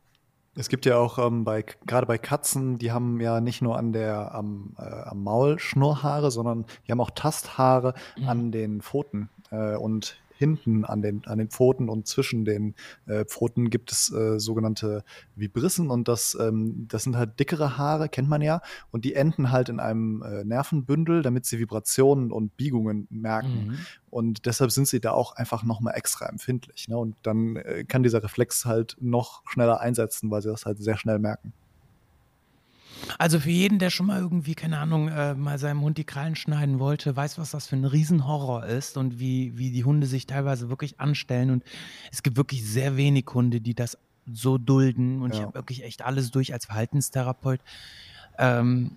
[0.58, 3.92] Es gibt ja auch ähm, bei gerade bei Katzen, die haben ja nicht nur an
[3.92, 8.28] der am, äh, am Maul Schnurrhaare, sondern die haben auch Tasthaare mhm.
[8.28, 9.28] an den Pfoten.
[9.50, 12.74] Äh, und hinten an den, an den Pfoten und zwischen den
[13.06, 18.08] äh, Pfoten gibt es äh, sogenannte Vibrissen und das, ähm, das sind halt dickere Haare,
[18.08, 22.56] kennt man ja, und die enden halt in einem äh, Nervenbündel, damit sie Vibrationen und
[22.56, 23.68] Biegungen merken.
[23.68, 23.78] Mhm.
[24.10, 26.88] Und deshalb sind sie da auch einfach nochmal extra empfindlich.
[26.88, 26.96] Ne?
[26.96, 30.96] Und dann äh, kann dieser Reflex halt noch schneller einsetzen, weil sie das halt sehr
[30.96, 31.52] schnell merken.
[33.18, 36.36] Also für jeden, der schon mal irgendwie, keine Ahnung, äh, mal seinem Hund die Krallen
[36.36, 40.26] schneiden wollte, weiß, was das für ein Riesenhorror ist und wie, wie die Hunde sich
[40.26, 41.50] teilweise wirklich anstellen.
[41.50, 41.64] Und
[42.12, 43.98] es gibt wirklich sehr wenig Hunde, die das
[44.30, 45.22] so dulden.
[45.22, 45.40] Und ja.
[45.40, 47.60] ich habe wirklich echt alles durch als Verhaltenstherapeut.
[48.38, 48.92] Ähm,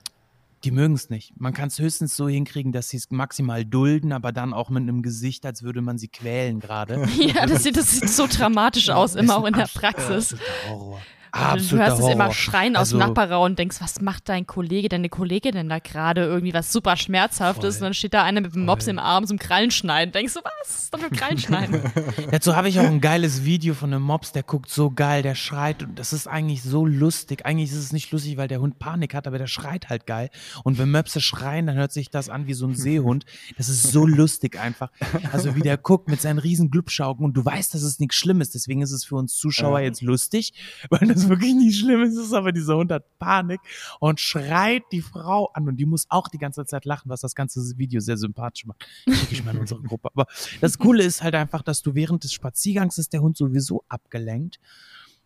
[0.63, 1.39] die mögen es nicht.
[1.39, 4.83] Man kann es höchstens so hinkriegen, dass sie es maximal dulden, aber dann auch mit
[4.83, 7.07] einem Gesicht, als würde man sie quälen gerade.
[7.17, 10.35] ja, das sieht, das sieht so dramatisch aus, immer auch in der Praxis.
[10.67, 10.99] Horror.
[11.31, 12.09] Du hörst Horror.
[12.09, 15.53] es immer schreien aus also, dem Nachbarraum und denkst, was macht dein Kollege, deine Kollegin
[15.53, 18.65] denn da gerade irgendwie was super schmerzhaftes voll, und dann steht da einer mit dem
[18.65, 20.11] Mops im Arm zum Krallenschneiden.
[20.11, 20.83] Denkst du, was?
[20.83, 21.81] ist doch für Krallenschneiden?
[22.31, 25.35] Dazu habe ich auch ein geiles Video von einem Mops, der guckt so geil, der
[25.35, 27.45] schreit und das ist eigentlich so lustig.
[27.45, 30.29] Eigentlich ist es nicht lustig, weil der Hund Panik hat, aber der schreit halt geil.
[30.63, 33.25] Und wenn Möpse schreien, dann hört sich das an wie so ein Seehund.
[33.57, 34.91] Das ist so lustig einfach.
[35.31, 38.49] Also wie der guckt mit seinen riesen Glubschaugen und du weißt, dass es nichts Schlimmes.
[38.49, 40.53] Deswegen ist es für uns Zuschauer jetzt lustig,
[40.89, 43.59] weil das es wirklich nicht schlimm ist, ist aber dieser Hund hat Panik
[43.99, 47.35] und schreit die Frau an und die muss auch die ganze Zeit lachen, was das
[47.35, 48.85] ganze Video sehr sympathisch macht.
[49.07, 50.09] Schicke ich mal in unsere Gruppe.
[50.13, 50.25] Aber
[50.61, 54.59] das Coole ist halt einfach, dass du während des Spaziergangs ist der Hund sowieso abgelenkt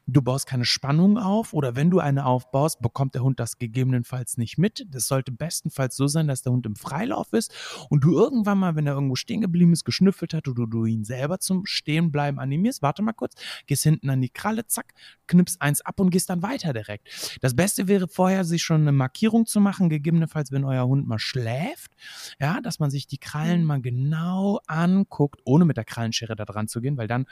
[0.06, 4.38] du baust keine Spannung auf oder wenn du eine aufbaust, bekommt der Hund das gegebenenfalls
[4.38, 4.86] nicht mit.
[4.90, 7.54] Das sollte bestenfalls so sein, dass der Hund im Freilauf ist
[7.90, 11.04] und du irgendwann mal, wenn er irgendwo stehen geblieben ist, geschnüffelt hat oder du ihn
[11.06, 13.36] selber zum Stehenbleiben animierst, warte mal kurz,
[13.66, 14.94] gehst hinten an die Kralle, zack,
[15.28, 17.38] knippst eins ab und gehst dann weiter direkt.
[17.42, 21.20] Das Beste wäre vorher, sich schon eine Markierung zu machen, gegebenenfalls, wenn euer Hund mal
[21.20, 21.92] schläft,
[22.40, 23.68] ja, dass man sich die Krallen mhm.
[23.68, 27.26] mal genau anguckt, ohne mit der Krallenschere da dran zu gehen, weil dann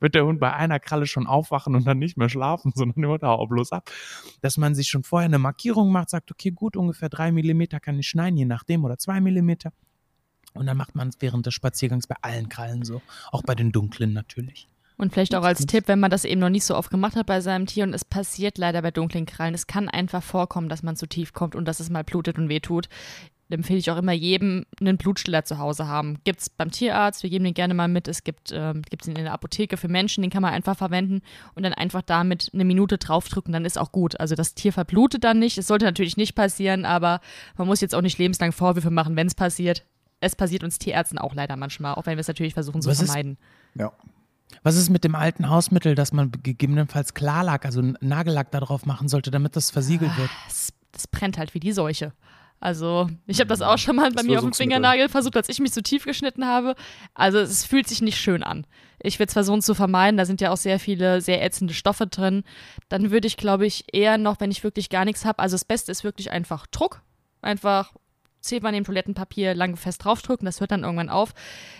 [0.00, 3.24] wird der Hund bei einer Kralle schon aufwachen und dann nicht mehr schlafen, sondern hört
[3.24, 3.90] auch bloß ab.
[4.40, 7.98] Dass man sich schon vorher eine Markierung macht, sagt, okay, gut, ungefähr drei Millimeter kann
[7.98, 9.72] ich schneiden, je nachdem, oder zwei Millimeter.
[10.54, 13.02] Und dann macht man es während des Spaziergangs bei allen Krallen so.
[13.30, 14.68] Auch bei den dunklen natürlich.
[14.96, 17.26] Und vielleicht auch als Tipp, wenn man das eben noch nicht so oft gemacht hat
[17.26, 20.82] bei seinem Tier und es passiert leider bei dunklen Krallen, es kann einfach vorkommen, dass
[20.82, 22.88] man zu tief kommt und dass es mal blutet und wehtut
[23.50, 26.18] empfehle ich auch immer jedem, einen Blutstiller zu Hause haben.
[26.24, 28.08] Gibt es beim Tierarzt, wir geben den gerne mal mit.
[28.08, 31.22] Es gibt ähm, ihn in der Apotheke für Menschen, den kann man einfach verwenden
[31.54, 34.20] und dann einfach damit eine Minute draufdrücken, dann ist auch gut.
[34.20, 35.56] Also das Tier verblutet dann nicht.
[35.58, 37.20] Es sollte natürlich nicht passieren, aber
[37.56, 39.84] man muss jetzt auch nicht lebenslang Vorwürfe machen, wenn es passiert.
[40.20, 43.02] Es passiert uns Tierärzten auch leider manchmal, auch wenn wir es natürlich versuchen zu Was
[43.02, 43.38] vermeiden.
[43.74, 43.92] Ist, ja.
[44.62, 49.30] Was ist mit dem alten Hausmittel, dass man gegebenenfalls Klarlack, also Nagellack darauf machen sollte,
[49.30, 50.30] damit das versiegelt wird?
[50.46, 52.12] Das, das brennt halt wie die Seuche.
[52.60, 55.60] Also, ich habe das auch schon mal bei mir auf dem Fingernagel versucht, als ich
[55.60, 56.74] mich zu tief geschnitten habe.
[57.14, 58.66] Also, es fühlt sich nicht schön an.
[59.00, 62.08] Ich würde es versuchen zu vermeiden, da sind ja auch sehr viele sehr ätzende Stoffe
[62.08, 62.42] drin.
[62.88, 65.64] Dann würde ich, glaube ich, eher noch, wenn ich wirklich gar nichts habe, also das
[65.64, 67.02] Beste ist wirklich einfach Druck.
[67.40, 67.92] Einfach
[68.40, 71.34] zehnmal neben Toilettenpapier lang fest draufdrücken, das hört dann irgendwann auf.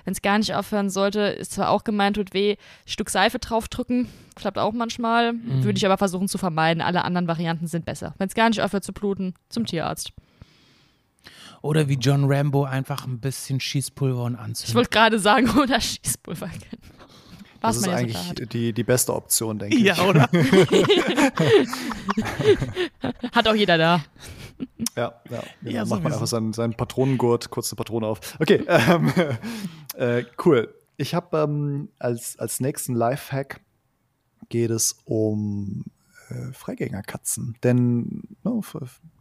[0.05, 4.09] Wenn es gar nicht aufhören sollte, ist zwar auch gemeint, tut weh, Stück Seife draufdrücken,
[4.35, 5.65] klappt auch manchmal, mhm.
[5.65, 6.83] würde ich aber versuchen zu vermeiden.
[6.83, 8.15] Alle anderen Varianten sind besser.
[8.19, 10.13] Wenn es gar nicht aufhört zu bluten, zum Tierarzt.
[11.63, 14.71] Oder wie John Rambo einfach ein bisschen Schießpulver und anzünden.
[14.71, 16.51] Ich wollte gerade sagen, oder Schießpulver.
[17.61, 19.83] Was das ist eigentlich die, die beste Option, denke ich.
[19.83, 20.29] Ja, oder?
[23.33, 24.05] Hat auch jeder da.
[24.97, 25.43] Ja, ja.
[25.61, 25.75] Genau.
[25.75, 28.21] ja macht man einfach seinen, seinen Patronengurt, kurze Patrone auf.
[28.39, 29.13] Okay, ähm,
[29.97, 30.73] äh, cool.
[30.97, 33.61] Ich habe ähm, als, als nächsten Lifehack
[34.49, 35.85] geht es um
[36.29, 37.57] äh, Freigängerkatzen.
[37.63, 38.63] Denn no,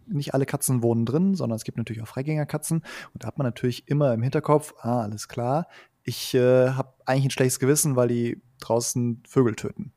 [0.07, 2.83] nicht alle Katzen wohnen drin, sondern es gibt natürlich auch Freigängerkatzen.
[3.13, 5.67] Und da hat man natürlich immer im Hinterkopf, ah, alles klar,
[6.03, 9.91] ich äh, habe eigentlich ein schlechtes Gewissen, weil die draußen Vögel töten.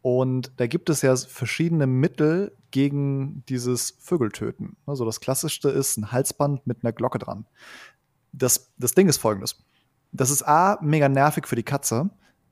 [0.00, 4.76] Und da gibt es ja verschiedene Mittel gegen dieses Vögeltöten.
[4.84, 7.46] Also das klassischste ist ein Halsband mit einer Glocke dran.
[8.32, 9.64] Das, das Ding ist folgendes.
[10.12, 12.10] Das ist A, mega nervig für die Katze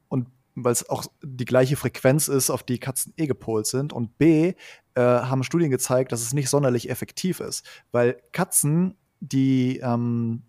[0.09, 3.92] und weil es auch die gleiche Frequenz ist, auf die Katzen eh gepolt sind.
[3.92, 4.55] Und B,
[4.94, 7.64] äh, haben Studien gezeigt, dass es nicht sonderlich effektiv ist.
[7.90, 10.42] Weil Katzen, die, ähm,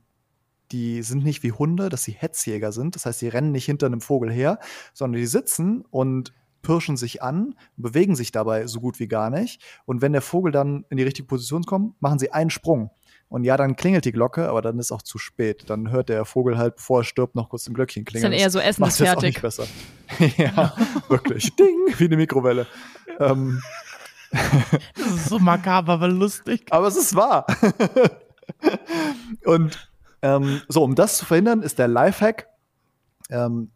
[0.71, 2.95] die sind nicht wie Hunde, dass sie Hetzjäger sind.
[2.95, 4.59] Das heißt, sie rennen nicht hinter einem Vogel her,
[4.93, 9.61] sondern die sitzen und pirschen sich an, bewegen sich dabei so gut wie gar nicht.
[9.85, 12.89] Und wenn der Vogel dann in die richtige Position kommt, machen sie einen Sprung.
[13.33, 15.69] Und ja, dann klingelt die Glocke, aber dann ist auch zu spät.
[15.69, 18.31] Dann hört der Vogel halt, bevor er stirbt, noch kurz ein Glöckchen klingeln.
[18.31, 19.17] Ist dann eher so Essen ist fertig.
[19.17, 19.65] Auch nicht besser.
[20.37, 20.75] ja,
[21.09, 21.55] wirklich.
[21.59, 22.67] Ding, wie eine Mikrowelle.
[23.19, 23.61] Ähm.
[24.95, 26.65] Das ist so makaber, aber lustig.
[26.71, 27.45] Aber es ist wahr.
[29.45, 29.89] Und
[30.21, 32.47] ähm, so, um das zu verhindern, ist der Lifehack,
[33.29, 33.69] ähm,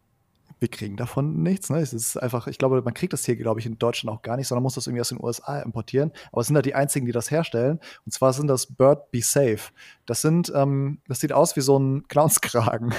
[0.60, 1.70] wir kriegen davon nichts.
[1.70, 1.78] Ne?
[1.78, 4.36] Es ist einfach, ich glaube, man kriegt das hier, glaube ich, in Deutschland auch gar
[4.36, 6.12] nicht, sondern muss das irgendwie aus den USA importieren.
[6.32, 7.80] Aber es sind halt die einzigen, die das herstellen.
[8.04, 9.60] Und zwar sind das Bird Be Safe.
[10.06, 12.92] Das sind, ähm, das sieht aus wie so ein Clownskragen.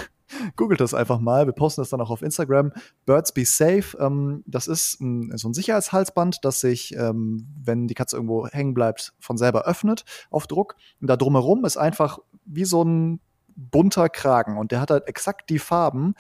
[0.56, 1.46] Googelt das einfach mal.
[1.46, 2.72] Wir posten das dann auch auf Instagram.
[3.06, 3.98] Birds Be Safe.
[4.00, 8.74] Ähm, das ist ein, so ein Sicherheitshalsband, das sich, ähm, wenn die Katze irgendwo hängen
[8.74, 10.76] bleibt, von selber öffnet auf Druck.
[11.02, 13.20] Und da drumherum ist einfach wie so ein
[13.60, 16.16] bunter Kragen und der hat halt exakt die Farben,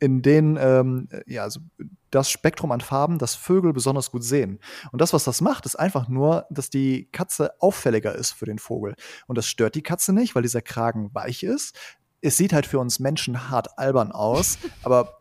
[0.00, 1.60] in denen ähm, ja, also
[2.10, 4.60] das Spektrum an Farben, das Vögel besonders gut sehen.
[4.92, 8.58] Und das, was das macht, ist einfach nur, dass die Katze auffälliger ist für den
[8.58, 8.94] Vogel.
[9.26, 11.76] Und das stört die Katze nicht, weil dieser Kragen weich ist.
[12.20, 15.18] Es sieht halt für uns Menschen hart albern aus, aber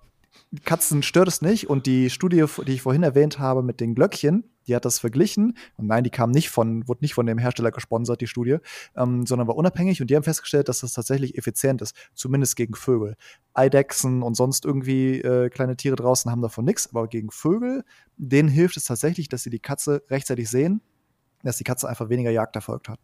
[0.64, 1.70] Katzen stört es nicht.
[1.70, 5.58] Und die Studie, die ich vorhin erwähnt habe mit den Glöckchen, die hat das verglichen.
[5.78, 8.58] Und nein, die kam nicht von, wurde nicht von dem Hersteller gesponsert, die Studie,
[8.96, 10.02] ähm, sondern war unabhängig.
[10.02, 13.16] Und die haben festgestellt, dass das tatsächlich effizient ist, zumindest gegen Vögel.
[13.54, 16.90] Eidechsen und sonst irgendwie äh, kleine Tiere draußen haben davon nichts.
[16.90, 17.84] Aber gegen Vögel,
[18.18, 20.82] denen hilft es tatsächlich, dass sie die Katze rechtzeitig sehen,
[21.44, 23.00] dass die Katze einfach weniger Jagd erfolgt hat.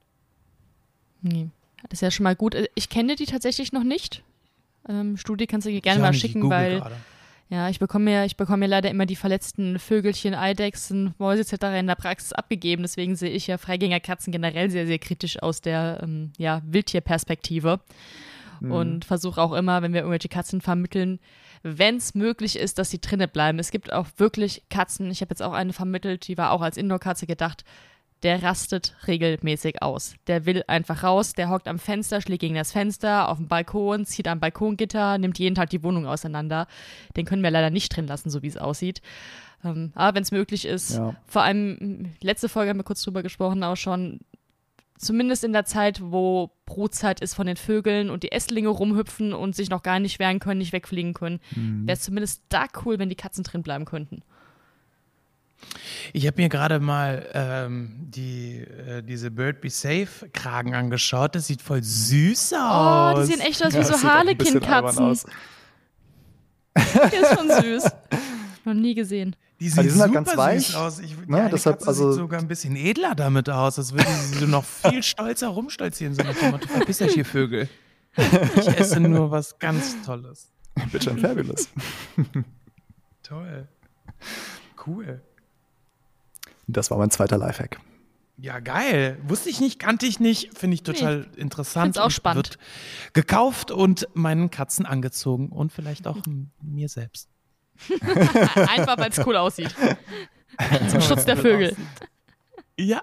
[1.21, 1.49] Nee.
[1.89, 2.55] Das ist ja schon mal gut.
[2.75, 4.23] Ich kenne die tatsächlich noch nicht.
[4.87, 6.95] Ähm, Studie kannst du dir gerne ja, mal schicken, weil gerade.
[7.49, 11.79] Ja, ich bekomme ja, ich bekomme ja leider immer die verletzten Vögelchen, Eidechsen, Mäuse etc.
[11.79, 12.81] in der Praxis abgegeben.
[12.81, 17.79] Deswegen sehe ich ja Freigängerkatzen generell sehr, sehr kritisch aus der ähm, ja, Wildtierperspektive.
[18.59, 18.71] Mhm.
[18.71, 21.19] Und versuche auch immer, wenn wir irgendwelche Katzen vermitteln,
[21.61, 23.59] wenn es möglich ist, dass sie drinnen bleiben.
[23.59, 26.77] Es gibt auch wirklich Katzen, ich habe jetzt auch eine vermittelt, die war auch als
[26.77, 27.63] Indoor-Katze gedacht,
[28.23, 30.15] der rastet regelmäßig aus.
[30.27, 34.05] Der will einfach raus, der hockt am Fenster, schlägt gegen das Fenster, auf dem Balkon,
[34.05, 36.67] zieht am Balkongitter, nimmt jeden Tag die Wohnung auseinander.
[37.15, 39.01] Den können wir leider nicht drin lassen, so wie es aussieht.
[39.63, 41.15] Ähm, aber wenn es möglich ist, ja.
[41.25, 44.21] vor allem, letzte Folge haben wir kurz drüber gesprochen, auch schon,
[44.97, 49.55] zumindest in der Zeit, wo Brutzeit ist von den Vögeln und die Esslinge rumhüpfen und
[49.55, 51.87] sich noch gar nicht wehren können, nicht wegfliegen können, mhm.
[51.87, 54.23] wäre es zumindest da cool, wenn die Katzen drin bleiben könnten.
[56.13, 61.35] Ich habe mir gerade mal ähm, die, äh, diese Bird Be Safe Kragen angeschaut.
[61.35, 63.17] Das sieht voll süß aus.
[63.17, 65.19] Oh, die sehen echt aus wie ja, so Harlequin-Katzen.
[66.75, 67.91] Der ist schon süß.
[68.65, 69.35] Noch nie gesehen.
[69.59, 70.75] Die, sieht die sind halt ganz weich.
[70.75, 70.99] Aus.
[70.99, 73.77] Ich, die ja, deshalb, also sieht sogar ein bisschen edler damit aus.
[73.77, 76.15] Als würde sie so noch viel stolzer rumstolzieren.
[76.15, 77.69] So nach dem Motto, verpiss euch hier Vögel.
[78.15, 80.51] Ich esse nur was ganz Tolles.
[80.91, 81.69] Bitte ein Fabulous.
[83.23, 83.67] Toll.
[84.85, 85.21] Cool.
[86.67, 87.79] Das war mein zweiter Lifehack.
[88.37, 89.19] Ja, geil.
[89.27, 90.57] Wusste ich nicht, kannte ich nicht.
[90.57, 91.85] Finde ich total nee, interessant.
[91.85, 92.57] Find's auch spannend.
[92.57, 92.57] Wird
[93.13, 96.17] gekauft und meinen Katzen angezogen und vielleicht auch
[96.61, 97.29] mir selbst.
[98.55, 99.73] Einfach, weil es cool aussieht.
[100.89, 101.75] Zum Schutz der Vögel.
[102.77, 103.01] Ja.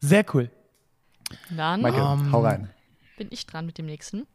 [0.00, 0.50] Sehr cool.
[1.50, 2.70] Dann Michael, um, hau rein.
[3.16, 4.26] bin ich dran mit dem nächsten.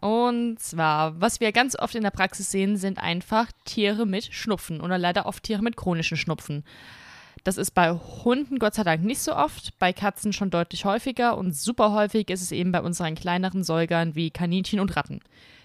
[0.00, 4.80] Und zwar, was wir ganz oft in der Praxis sehen, sind einfach Tiere mit Schnupfen
[4.80, 6.64] oder leider oft Tiere mit chronischen Schnupfen.
[7.44, 11.36] Das ist bei Hunden Gott sei Dank nicht so oft, bei Katzen schon deutlich häufiger
[11.36, 15.20] und super häufig ist es eben bei unseren kleineren Säugern wie Kaninchen und Ratten.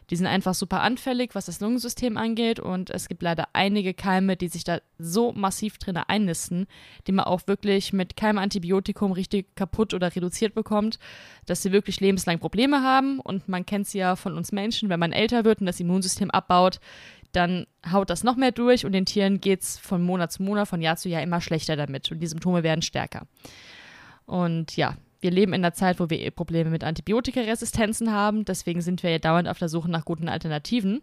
[0.10, 4.38] Die sind einfach super anfällig, was das Lungensystem angeht und es gibt leider einige Keime,
[4.38, 6.66] die sich da so massiv drin einnisten,
[7.08, 10.98] die man auch wirklich mit keinem Antibiotikum richtig kaputt oder reduziert bekommt,
[11.46, 15.00] dass sie wirklich lebenslang Probleme haben und man kennt sie ja von uns Menschen, wenn
[15.00, 16.80] man älter wird und das Immunsystem abbaut,
[17.32, 20.68] dann haut das noch mehr durch und den Tieren geht es von Monat zu Monat,
[20.68, 23.28] von Jahr zu Jahr immer schlechter damit und die Symptome werden stärker.
[24.26, 28.82] Und ja, wir leben in einer Zeit, wo wir eh Probleme mit Antibiotikaresistenzen haben, deswegen
[28.82, 31.02] sind wir ja dauernd auf der Suche nach guten Alternativen.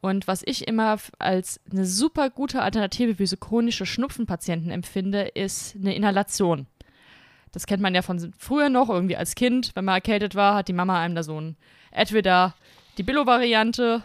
[0.00, 5.74] Und was ich immer als eine super gute Alternative für so chronische Schnupfenpatienten empfinde, ist
[5.76, 6.66] eine Inhalation.
[7.52, 10.68] Das kennt man ja von früher noch, irgendwie als Kind, wenn man erkältet war, hat
[10.68, 11.56] die Mama einem da so ein,
[11.90, 12.54] entweder
[12.98, 14.02] die Billo-Variante,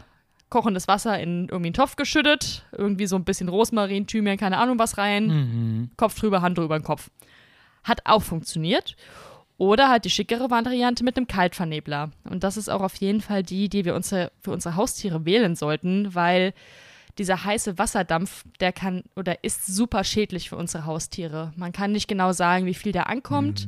[0.54, 4.78] kochendes Wasser in irgendwie einen Topf geschüttet, irgendwie so ein bisschen Rosmarin, Thymian, keine Ahnung
[4.78, 5.90] was rein, Mhm.
[5.98, 7.10] Kopf drüber, Hand drüber den Kopf.
[7.84, 8.96] Hat auch funktioniert.
[9.58, 12.12] Oder halt die schickere Variante mit einem Kaltvernebler.
[12.30, 15.56] Und das ist auch auf jeden Fall die, die wir unsere, für unsere Haustiere wählen
[15.56, 16.54] sollten, weil
[17.18, 21.52] dieser heiße Wasserdampf, der kann oder ist super schädlich für unsere Haustiere.
[21.56, 23.68] Man kann nicht genau sagen, wie viel der ankommt.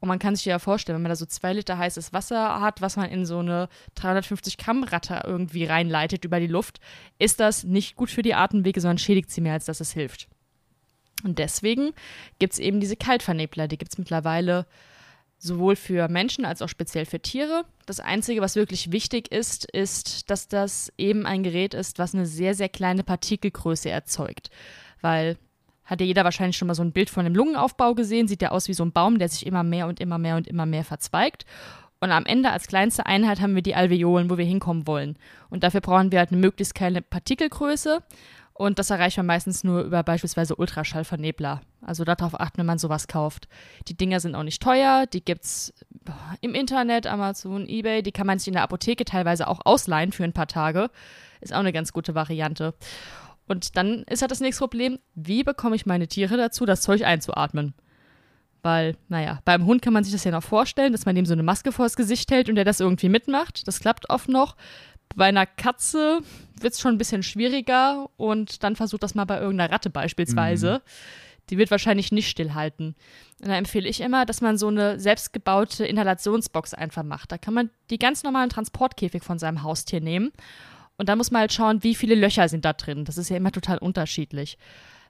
[0.00, 2.82] Und man kann sich ja vorstellen, wenn man da so zwei Liter heißes Wasser hat,
[2.82, 6.80] was man in so eine 350 Gramm Ratte irgendwie reinleitet über die Luft,
[7.18, 10.28] ist das nicht gut für die Atemwege, sondern schädigt sie mehr, als dass es hilft.
[11.24, 11.92] Und deswegen
[12.38, 13.68] gibt es eben diese Kaltvernebler.
[13.68, 14.66] Die gibt es mittlerweile
[15.38, 17.64] sowohl für Menschen als auch speziell für Tiere.
[17.86, 22.26] Das Einzige, was wirklich wichtig ist, ist, dass das eben ein Gerät ist, was eine
[22.26, 24.50] sehr, sehr kleine Partikelgröße erzeugt.
[25.00, 25.36] Weil
[25.86, 28.50] hat ja jeder wahrscheinlich schon mal so ein Bild von einem Lungenaufbau gesehen, sieht ja
[28.50, 30.84] aus wie so ein Baum, der sich immer mehr und immer mehr und immer mehr
[30.84, 31.46] verzweigt.
[32.00, 35.16] Und am Ende als kleinste Einheit haben wir die Alveolen, wo wir hinkommen wollen.
[35.48, 38.02] Und dafür brauchen wir halt eine möglichst kleine Partikelgröße.
[38.52, 41.60] Und das erreicht man meistens nur über beispielsweise Ultraschallvernebler.
[41.82, 43.48] Also darauf achten, wenn man sowas kauft.
[43.88, 45.74] Die Dinger sind auch nicht teuer, die gibt's
[46.40, 50.24] im Internet, Amazon, Ebay, die kann man sich in der Apotheke teilweise auch ausleihen für
[50.24, 50.90] ein paar Tage.
[51.40, 52.74] Ist auch eine ganz gute Variante.
[53.46, 57.02] Und dann ist halt das nächste Problem, wie bekomme ich meine Tiere dazu, das Zeug
[57.02, 57.74] einzuatmen?
[58.62, 61.32] Weil, naja, beim Hund kann man sich das ja noch vorstellen, dass man dem so
[61.32, 63.68] eine Maske vors Gesicht hält und der das irgendwie mitmacht.
[63.68, 64.56] Das klappt oft noch.
[65.14, 66.20] Bei einer Katze
[66.60, 70.82] wird es schon ein bisschen schwieriger und dann versucht das mal bei irgendeiner Ratte beispielsweise.
[71.48, 72.96] Die wird wahrscheinlich nicht stillhalten.
[73.40, 77.30] Und da empfehle ich immer, dass man so eine selbstgebaute Inhalationsbox einfach macht.
[77.30, 80.32] Da kann man die ganz normalen Transportkäfig von seinem Haustier nehmen.
[80.98, 83.04] Und dann muss man halt schauen, wie viele Löcher sind da drin.
[83.04, 84.56] Das ist ja immer total unterschiedlich.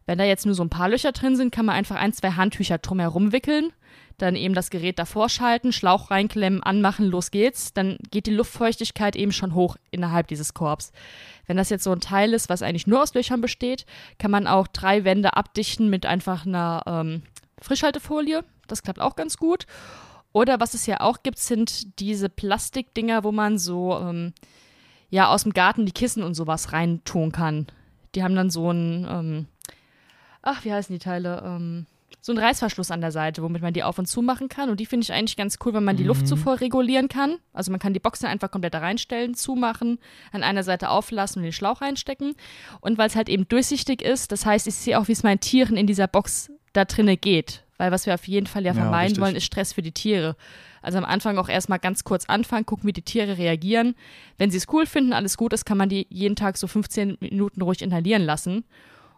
[0.06, 2.30] Wenn da jetzt nur so ein paar Löcher drin sind, kann man einfach ein, zwei
[2.32, 3.72] Handtücher drumherum wickeln,
[4.18, 7.72] dann eben das Gerät davor schalten, Schlauch reinklemmen, anmachen, los geht's.
[7.74, 10.92] Dann geht die Luftfeuchtigkeit eben schon hoch innerhalb dieses Korbs.
[11.46, 13.84] Wenn das jetzt so ein Teil ist, was eigentlich nur aus Löchern besteht,
[14.18, 17.22] kann man auch drei Wände abdichten mit einfach einer ähm,
[17.60, 18.44] Frischhaltefolie.
[18.68, 19.66] Das klappt auch ganz gut.
[20.32, 24.34] Oder was es ja auch gibt, sind diese Plastikdinger, wo man so ähm,
[25.10, 27.66] ja aus dem Garten die Kissen und sowas reintun kann.
[28.14, 29.46] Die haben dann so ein, ähm,
[30.42, 31.42] ach, wie heißen die Teile?
[31.44, 31.86] Ähm,
[32.26, 34.68] so ein Reißverschluss an der Seite, womit man die auf und zu machen kann.
[34.68, 37.36] Und die finde ich eigentlich ganz cool, wenn man die Luftzufuhr regulieren kann.
[37.52, 39.98] Also man kann die Box dann einfach komplett da reinstellen, zumachen,
[40.32, 42.34] an einer Seite auflassen und den Schlauch reinstecken.
[42.80, 45.38] Und weil es halt eben durchsichtig ist, das heißt, ich sehe auch, wie es meinen
[45.38, 47.62] Tieren in dieser Box da drinne geht.
[47.78, 49.22] Weil was wir auf jeden Fall ja Ja, vermeiden richtig.
[49.22, 50.36] wollen, ist Stress für die Tiere.
[50.82, 53.94] Also am Anfang auch erstmal ganz kurz anfangen, gucken, wie die Tiere reagieren.
[54.38, 57.18] Wenn sie es cool finden, alles gut ist, kann man die jeden Tag so 15
[57.20, 58.64] Minuten ruhig inhalieren lassen.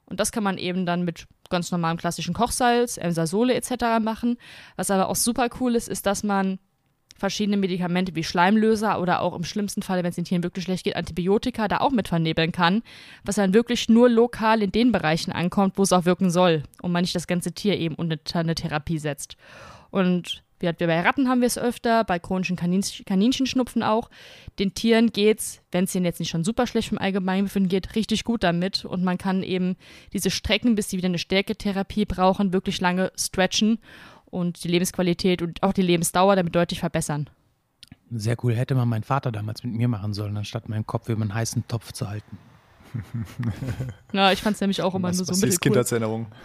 [0.06, 4.00] Und das kann man eben dann mit ganz normalem klassischen Kochsalz, Emsasole etc.
[4.00, 4.38] machen.
[4.76, 6.58] Was aber auch super cool ist, ist, dass man
[7.16, 10.84] verschiedene Medikamente wie Schleimlöser oder auch im schlimmsten Fall, wenn es den Tieren wirklich schlecht
[10.84, 12.82] geht, Antibiotika da auch mit vernebeln kann,
[13.24, 16.92] was dann wirklich nur lokal in den Bereichen ankommt, wo es auch wirken soll und
[16.92, 19.36] man nicht das ganze Tier eben unter eine Therapie setzt.
[19.90, 24.10] Und wie bei Ratten haben wir es öfter, bei chronischen Kaninchen, Kaninchenschnupfen auch.
[24.58, 28.24] Den Tieren geht's, wenn es denen jetzt nicht schon super schlecht vom Allgemeinbefinden geht, richtig
[28.24, 29.76] gut damit und man kann eben
[30.12, 33.78] diese Strecken, bis sie wieder eine Stärketherapie brauchen, wirklich lange stretchen
[34.30, 37.28] und die Lebensqualität und auch die Lebensdauer damit deutlich verbessern.
[38.10, 38.54] Sehr cool.
[38.54, 41.66] Hätte man mein Vater damals mit mir machen sollen, anstatt meinen Kopf über einen heißen
[41.68, 42.38] Topf zu halten.
[44.12, 45.60] Ja, ich fand es nämlich auch immer Was, nur so was ist mittelcool.
[45.72, 46.26] Kindheitserinnerung?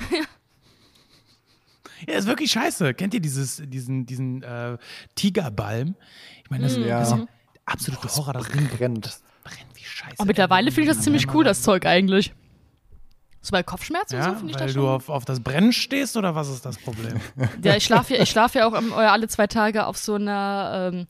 [2.07, 2.93] Ja, ist wirklich scheiße.
[2.95, 4.77] Kennt ihr dieses, diesen, diesen äh,
[5.15, 5.95] Tigerbalm?
[6.43, 6.99] Ich meine, das, Ja.
[6.99, 7.25] das ist ja
[7.65, 8.33] absolute Horror.
[8.33, 9.21] Das Ding Brennt.
[9.45, 10.15] brennt wie scheiße.
[10.17, 12.33] Aber mittlerweile finde ich das ziemlich cool, das Zeug eigentlich.
[13.45, 14.89] So bei Kopfschmerzen und Ja, so finde ich weil das du schon.
[14.89, 17.19] auf, auf das Brennen stehst oder was ist das Problem?
[17.63, 20.91] Ja, ich schlafe ja, ich schlaf ja auch ähm, alle zwei Tage auf so einer
[20.93, 21.07] ähm,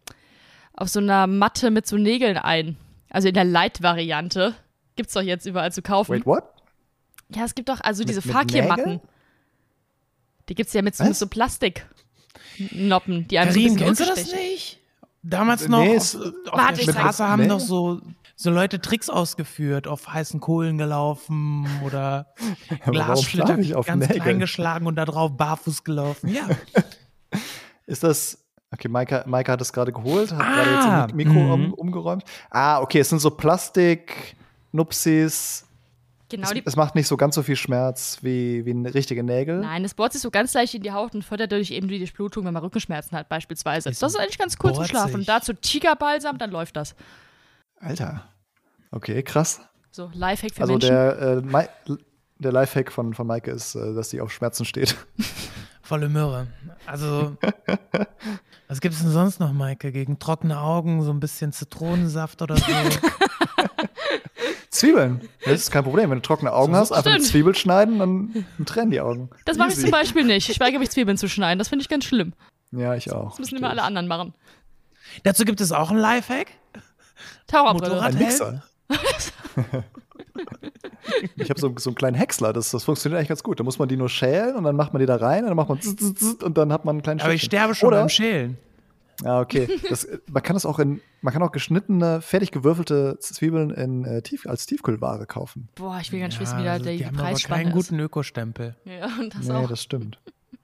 [0.76, 2.76] auf so einer Matte mit so Nägeln ein.
[3.12, 4.56] Also in der Light-Variante.
[4.96, 6.12] Gibt's doch jetzt überall zu kaufen.
[6.12, 6.44] Wait, what?
[7.30, 9.00] Ja, es gibt doch also diese Fakir-Matten.
[10.50, 14.06] Die gibt's ja mit so, mit so Plastiknoppen, die einem so Karin, ein kennst du
[14.06, 14.80] das nicht?
[15.22, 17.48] Damals Nee, noch es- auf, auf Warte, der ich Straße haben Nee.
[17.48, 18.02] doch so,
[18.36, 22.34] so Leute Tricks ausgeführt, auf heißen Kohlen gelaufen oder
[22.86, 23.68] Glassplitter ganz
[24.08, 24.22] Nägeln?
[24.22, 26.30] klein geschlagen und da drauf barfuß gelaufen.
[26.30, 26.48] Ja,
[27.86, 28.40] Ist das.
[28.72, 30.72] Okay, Maika, Maika hat es gerade geholt, hat Ah, gerade
[31.06, 31.66] jetzt im Mik- Mikro mhm.
[31.66, 32.24] um, umgeräumt.
[32.50, 33.30] Ah, okay, es sind so
[34.72, 35.66] Plastik-Nupsis.
[36.30, 39.22] Genau, Es, die, es macht nicht so ganz so viel Schmerz wie, wie eine richtige
[39.24, 39.60] Nägel.
[39.60, 42.00] Nein, es bohrt sich so ganz leicht in die Haut und fördert dadurch eben die
[42.00, 43.90] Durchblutung, wenn man Rückenschmerzen hat beispielsweise.
[43.90, 45.16] Das ist eigentlich ganz cool zum Schlafen.
[45.16, 46.96] Und dazu Tigerbalsam, dann läuft das.
[47.84, 48.24] Alter.
[48.92, 49.62] Okay, krass.
[49.92, 50.90] So, Lifehack für Also Menschen.
[50.90, 51.44] der,
[51.88, 51.98] äh,
[52.40, 54.96] der Lifehack von, von Maike ist, äh, dass sie auf Schmerzen steht.
[55.82, 56.48] volle Möhre.
[56.86, 57.38] Also,
[58.68, 59.92] was gibt es denn sonst noch, Maike?
[59.92, 62.66] Gegen trockene Augen, so ein bisschen Zitronensaft oder so?
[64.70, 65.22] Zwiebeln.
[65.46, 66.10] Das ist kein Problem.
[66.10, 67.24] Wenn du trockene Augen hast, einfach eine.
[67.24, 69.30] Zwiebel schneiden, dann, dann trennen die Augen.
[69.46, 70.50] Das mache ich zum Beispiel nicht.
[70.50, 71.60] Ich weigere mich, Zwiebeln zu schneiden.
[71.60, 72.34] Das finde ich ganz schlimm.
[72.72, 73.30] Ja, ich auch.
[73.32, 74.34] Das müssen immer alle anderen machen.
[75.24, 76.48] Dazu gibt es auch einen Lifehack.
[77.48, 78.02] Taucherbrille.
[78.02, 78.64] Ein Mixer.
[81.36, 83.60] ich habe so, so einen kleinen Häcksler, das, das funktioniert eigentlich ganz gut.
[83.60, 85.58] Da muss man die nur schälen und dann macht man die da rein und dann
[85.58, 87.88] macht man zzz, zzz, zzz und dann hat man einen kleinen Aber ich sterbe schon
[87.88, 88.58] Oder, beim Schälen.
[89.24, 89.70] Ja, okay.
[89.90, 94.22] Das, man kann das auch in, man kann auch geschnittene, fertig gewürfelte Zwiebeln in, äh,
[94.24, 95.70] Tief, als Tiefkühlware kaufen.
[95.76, 97.78] Boah, ich will gar nicht wissen, Ja, wie da also die, die aber Preisspanne keinen
[97.78, 97.88] ist.
[97.90, 98.76] guten Ökostempel.
[98.86, 99.70] Ja, und das Nee, auch.
[99.70, 100.20] das stimmt.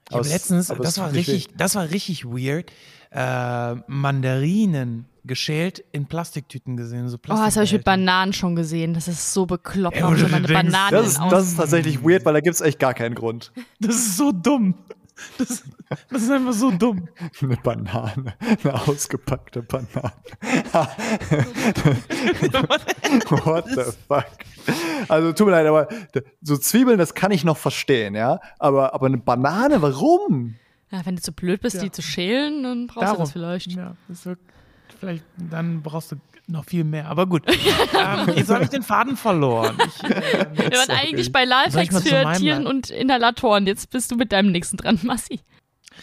[0.08, 2.72] Ich habe es- letztens, aber das war richtig, das war richtig weird,
[3.12, 7.08] äh, Mandarinen geschält in Plastiktüten gesehen.
[7.08, 7.84] So Oh, das habe ich mit.
[7.84, 8.94] Bananen schon gesehen.
[8.94, 9.96] Das ist so bekloppt.
[9.96, 12.34] Ja, Warum wo soll du man eine denkst, Das ist, das ist tatsächlich weird, weil
[12.34, 13.52] da gibt es echt gar keinen Grund.
[13.80, 14.74] Das ist so dumm.
[15.36, 15.62] Das,
[16.08, 17.06] das ist einfach so dumm.
[17.42, 18.34] Eine Banane.
[18.64, 20.12] Eine ausgepackte Banane.
[23.44, 24.24] What the fuck?
[25.08, 25.88] Also tut mir leid, aber
[26.40, 28.40] so Zwiebeln, das kann ich noch verstehen, ja.
[28.58, 30.54] Aber, aber eine Banane, warum?
[30.90, 31.82] Ja, wenn du zu blöd bist, Ja.
[31.82, 33.20] die zu schälen, dann brauchst du Darum.
[33.20, 33.72] das vielleicht.
[33.72, 34.38] Ja, das wird,
[35.00, 37.08] vielleicht, dann brauchst du noch viel mehr.
[37.08, 37.44] Aber gut.
[37.48, 39.76] ähm, jetzt habe ich den Faden verloren.
[39.86, 43.66] Ich, äh, Wir waren eigentlich bei Lifehacks zu für Tieren und Inhalatoren.
[43.66, 45.40] Jetzt bist du mit deinem nächsten dran, Massi.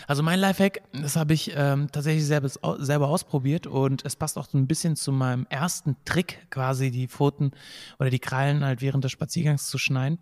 [0.05, 4.47] Also mein Lifehack, das habe ich ähm, tatsächlich selber, selber ausprobiert und es passt auch
[4.47, 7.51] so ein bisschen zu meinem ersten Trick, quasi die Pfoten
[7.97, 10.19] oder die Krallen halt während des Spaziergangs zu schneiden.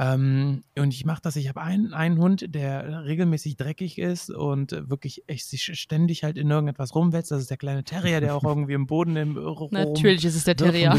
[0.00, 4.72] Ähm, und ich mache das, ich habe einen, einen Hund, der regelmäßig dreckig ist und
[4.72, 7.32] äh, wirklich echt sich ständig halt in irgendetwas rumwälzt.
[7.32, 10.44] Das ist der kleine Terrier, der auch irgendwie im Boden im rum- Natürlich ist es
[10.44, 10.96] der Terrier.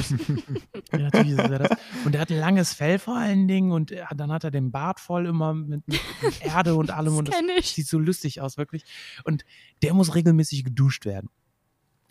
[0.92, 1.78] ja, natürlich ist er das.
[2.04, 4.70] Und er hat ein langes Fell vor allen Dingen und äh, dann hat er den
[4.70, 6.02] Bart voll immer mit, mit,
[6.42, 7.24] Erde und allem.
[7.24, 7.72] Das und das ich.
[7.72, 8.84] sieht so lustig aus, wirklich.
[9.24, 9.46] Und
[9.82, 11.30] der muss regelmäßig geduscht werden.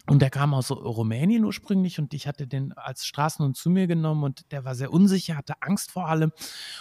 [0.09, 4.25] Und der kam aus Rumänien ursprünglich und ich hatte den als Straßenhund zu mir genommen
[4.25, 6.33] und der war sehr unsicher, hatte Angst vor allem.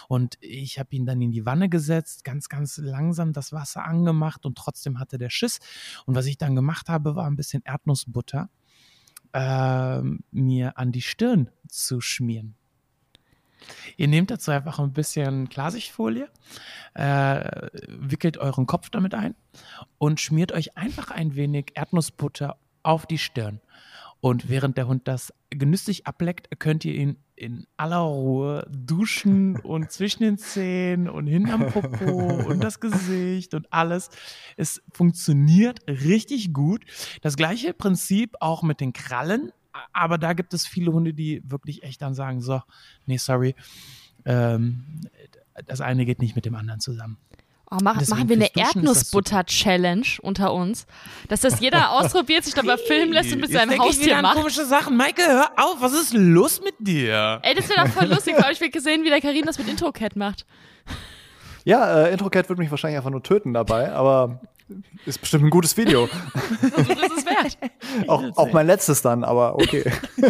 [0.08, 4.46] Und ich habe ihn dann in die Wanne gesetzt, ganz, ganz langsam das Wasser angemacht
[4.46, 5.60] und trotzdem hatte der Schiss.
[6.06, 8.50] Und was ich dann gemacht habe, war ein bisschen Erdnussbutter
[9.34, 12.56] ähm, mir an die Stirn zu schmieren.
[13.98, 16.30] Ihr nehmt dazu einfach ein bisschen Klarsichtfolie,
[16.94, 19.36] äh, wickelt euren Kopf damit ein
[19.98, 22.58] und schmiert euch einfach ein wenig Erdnussbutter
[22.88, 23.60] auf die Stirn.
[24.20, 29.92] Und während der Hund das genüsslich ableckt, könnt ihr ihn in aller Ruhe duschen und
[29.92, 34.10] zwischen den Zähnen und hin am Popo und das Gesicht und alles.
[34.56, 36.84] Es funktioniert richtig gut.
[37.22, 39.52] Das gleiche Prinzip auch mit den Krallen,
[39.94, 42.62] aber da gibt es viele Hunde, die wirklich echt dann sagen, so,
[43.06, 43.54] nee, sorry,
[44.26, 45.02] ähm,
[45.66, 47.18] das eine geht nicht mit dem anderen zusammen.
[47.70, 50.86] Oh, mach, machen wir eine ist das Erdnussbutter-Challenge unter uns.
[51.28, 54.00] Dass das jeder ausprobiert, sich dabei filmen lässt und mit Jetzt seinem denk ich wieder
[54.00, 54.38] Haustier an macht.
[54.38, 54.96] komische Sachen.
[54.96, 57.40] Maike, hör auf, was ist los mit dir?
[57.44, 58.36] Ey, das wäre doch voll lustig.
[58.52, 60.46] Ich will gesehen, wie der Karin das mit Intro-Cat macht.
[61.66, 64.40] Ja, äh, Introcat wird mich wahrscheinlich einfach nur töten dabei, aber
[65.06, 66.08] ist bestimmt ein gutes Video.
[66.62, 67.58] Das ist es wert.
[68.08, 69.84] auch, auch mein letztes dann, aber okay.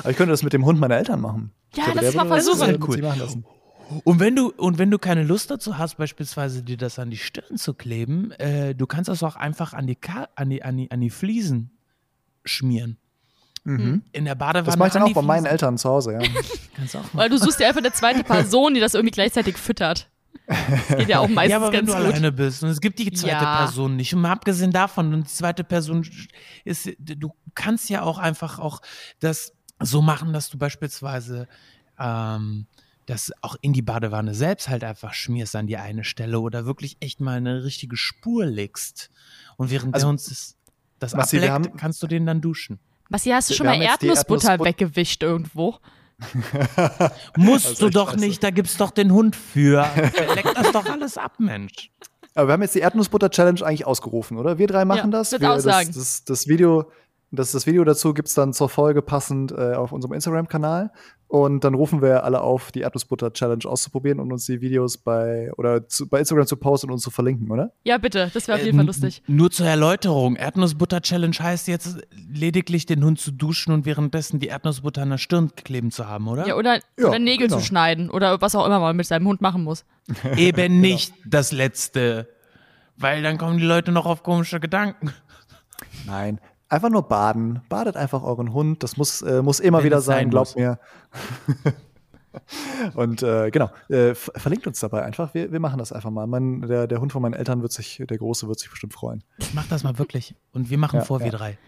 [0.00, 1.52] aber ich könnte das mit dem Hund meiner Eltern machen.
[1.74, 2.74] Ja, lass der es mal das, versuchen.
[2.74, 3.57] äh,
[4.04, 7.16] Und wenn du und wenn du keine Lust dazu hast, beispielsweise dir das an die
[7.16, 10.76] Stirn zu kleben, äh, du kannst das auch einfach an die, Ka an die an
[10.76, 11.70] die an die Fliesen
[12.44, 12.98] schmieren.
[13.64, 14.02] Mhm.
[14.12, 14.66] In der Badewanne.
[14.66, 15.46] Das mache ich dann an auch bei meinen.
[15.46, 16.20] Eltern zu Hause, ja.
[16.74, 17.10] Kannst auch machen.
[17.14, 20.08] Weil du suchst dir einfach eine zweite Person, die das irgendwie gleichzeitig füttert.
[20.46, 22.06] Das geht ja auch meistens ja, aber wenn ganz du gut.
[22.06, 23.58] alleine bist und es gibt die zweite Ja.
[23.58, 24.14] Person nicht.
[24.14, 26.08] Und mal abgesehen davon, und die zweite Person
[26.64, 28.80] ist, du kannst ja auch einfach auch
[29.20, 31.48] das so machen, dass du beispielsweise
[31.98, 32.66] ähm,
[33.08, 36.96] das auch in die Badewanne selbst halt einfach schmierst an die eine Stelle oder wirklich
[37.00, 39.10] echt mal eine richtige Spur legst.
[39.56, 40.56] Und während Also, der uns das,
[40.98, 42.78] das Massi, ableckt, haben- kannst du den dann duschen.
[43.10, 45.76] Basti, hast du schon Wir mal Erdnussbutter Erdnussbut- weggewischt irgendwo?
[47.36, 48.20] Musst Also du doch scheiße.
[48.24, 49.86] nicht, da gibt's doch den Hund für.
[49.96, 51.90] Der leckt das doch alles ab, Mensch.
[52.34, 54.58] Aber wir haben jetzt die Erdnussbutter-Challenge eigentlich ausgerufen, oder?
[54.58, 55.32] Wir drei machen Ja, das.
[55.32, 55.90] Wir, auch das, sagen.
[55.94, 56.90] das, das Video,
[57.30, 60.90] das, das Video dazu gibt's dann zur Folge passend äh, auf unserem Instagram-Kanal.
[61.26, 65.86] Und dann rufen wir alle auf, die Erdnussbutter-Challenge auszuprobieren und uns die Videos bei oder
[65.86, 67.70] zu, bei Instagram zu posten und uns zu verlinken, oder?
[67.84, 68.30] Ja, bitte.
[68.32, 69.22] Das wäre auf jeden Fall Ähm, lustig.
[69.26, 70.36] Nur zur Erläuterung.
[70.36, 71.98] Erdnussbutter-Challenge heißt jetzt
[72.32, 76.28] lediglich den Hund zu duschen und währenddessen die Erdnussbutter an der Stirn kleben zu haben,
[76.28, 76.46] oder?
[76.46, 77.58] Ja, oder, Ja, oder Nägel genau.
[77.60, 79.84] zu schneiden oder was auch immer man mit seinem Hund machen muss.
[80.38, 82.26] Eben nicht das Letzte.
[82.96, 85.12] Weil dann kommen die Leute noch auf komische Gedanken.
[86.06, 86.40] Nein.
[86.68, 87.62] Einfach nur baden.
[87.68, 88.82] Badet einfach euren Hund.
[88.82, 90.78] Das muss, äh, muss immer Wenn wieder es sein sein, glaubt mir.
[92.94, 95.32] Und äh, genau, äh, ver- verlinkt uns dabei einfach.
[95.34, 96.26] Wir, wir machen das einfach mal.
[96.26, 99.24] Mein, der, der Hund von meinen Eltern wird sich, der Große wird sich bestimmt freuen.
[99.54, 100.34] Mach das mal wirklich.
[100.52, 101.24] Und wir machen Ja, vor, ja.
[101.24, 101.58] wir drei.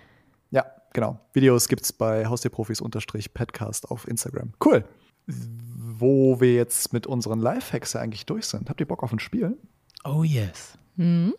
[0.50, 1.18] Ja, genau.
[1.32, 4.52] Videos gibt's bei Haustierprofis-Podcast auf Instagram.
[4.64, 4.84] Cool.
[5.26, 8.68] Wo wir jetzt mit unseren Lifehacks ja eigentlich durch sind.
[8.68, 9.56] Habt ihr Bock auf ein Spiel?
[10.04, 10.76] Oh yes.
[10.96, 11.34] Hm?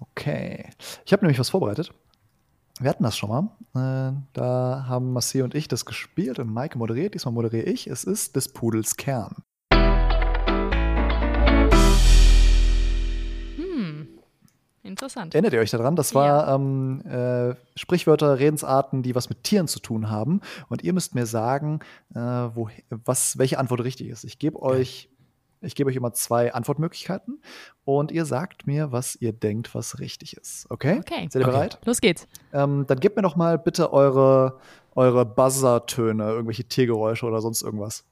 [0.00, 0.70] Okay.
[1.06, 1.92] Ich habe nämlich was vorbereitet.
[2.80, 3.50] Wir hatten das schon mal.
[3.74, 7.14] Äh, da haben Marcel und ich das gespielt und Maike moderiert.
[7.14, 7.88] Diesmal moderiere ich.
[7.88, 9.34] Es ist des Pudels Kern.
[13.56, 14.06] Hm.
[14.84, 15.34] Interessant.
[15.34, 15.96] Erinnert ihr euch daran?
[15.96, 20.40] Das war ähm, äh, Sprichwörter, Redensarten, die was mit Tieren zu tun haben.
[20.68, 21.80] Und ihr müsst mir sagen,
[22.14, 24.22] äh, wo, was, welche Antwort richtig ist.
[24.22, 25.10] Ich gebe euch,
[25.60, 27.42] ich gebe euch immer zwei Antwortmöglichkeiten
[27.84, 30.70] und ihr sagt mir, was ihr denkt, was richtig ist.
[30.70, 30.98] Okay?
[31.00, 31.28] Okay.
[31.30, 31.56] Seid ihr Okay.
[31.56, 31.78] bereit?
[31.84, 32.26] Los geht's.
[32.52, 34.58] Ähm, dann gebt mir doch mal bitte eure,
[34.94, 38.04] eure Buzzer-Töne, irgendwelche Tiergeräusche oder sonst irgendwas.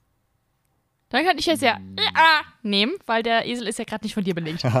[1.09, 4.13] Dann kann ich jetzt ja äh, ah, nehmen, weil der Esel ist ja gerade nicht
[4.13, 4.63] von dir belegt.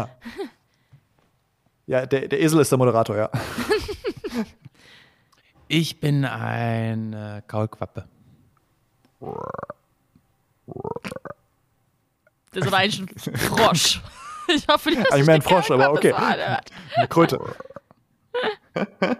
[1.89, 3.29] Ja, der, der Esel ist der Moderator, ja.
[5.69, 8.05] Ich bin ein äh, Kaulquappe.
[12.57, 14.01] Das ist aber eigentlich ein Frosch.
[14.49, 16.13] Ich hoffe, die hast Eigentlich mehr ein Frosch, aber okay.
[16.13, 16.57] okay.
[16.95, 17.39] Eine Kröte.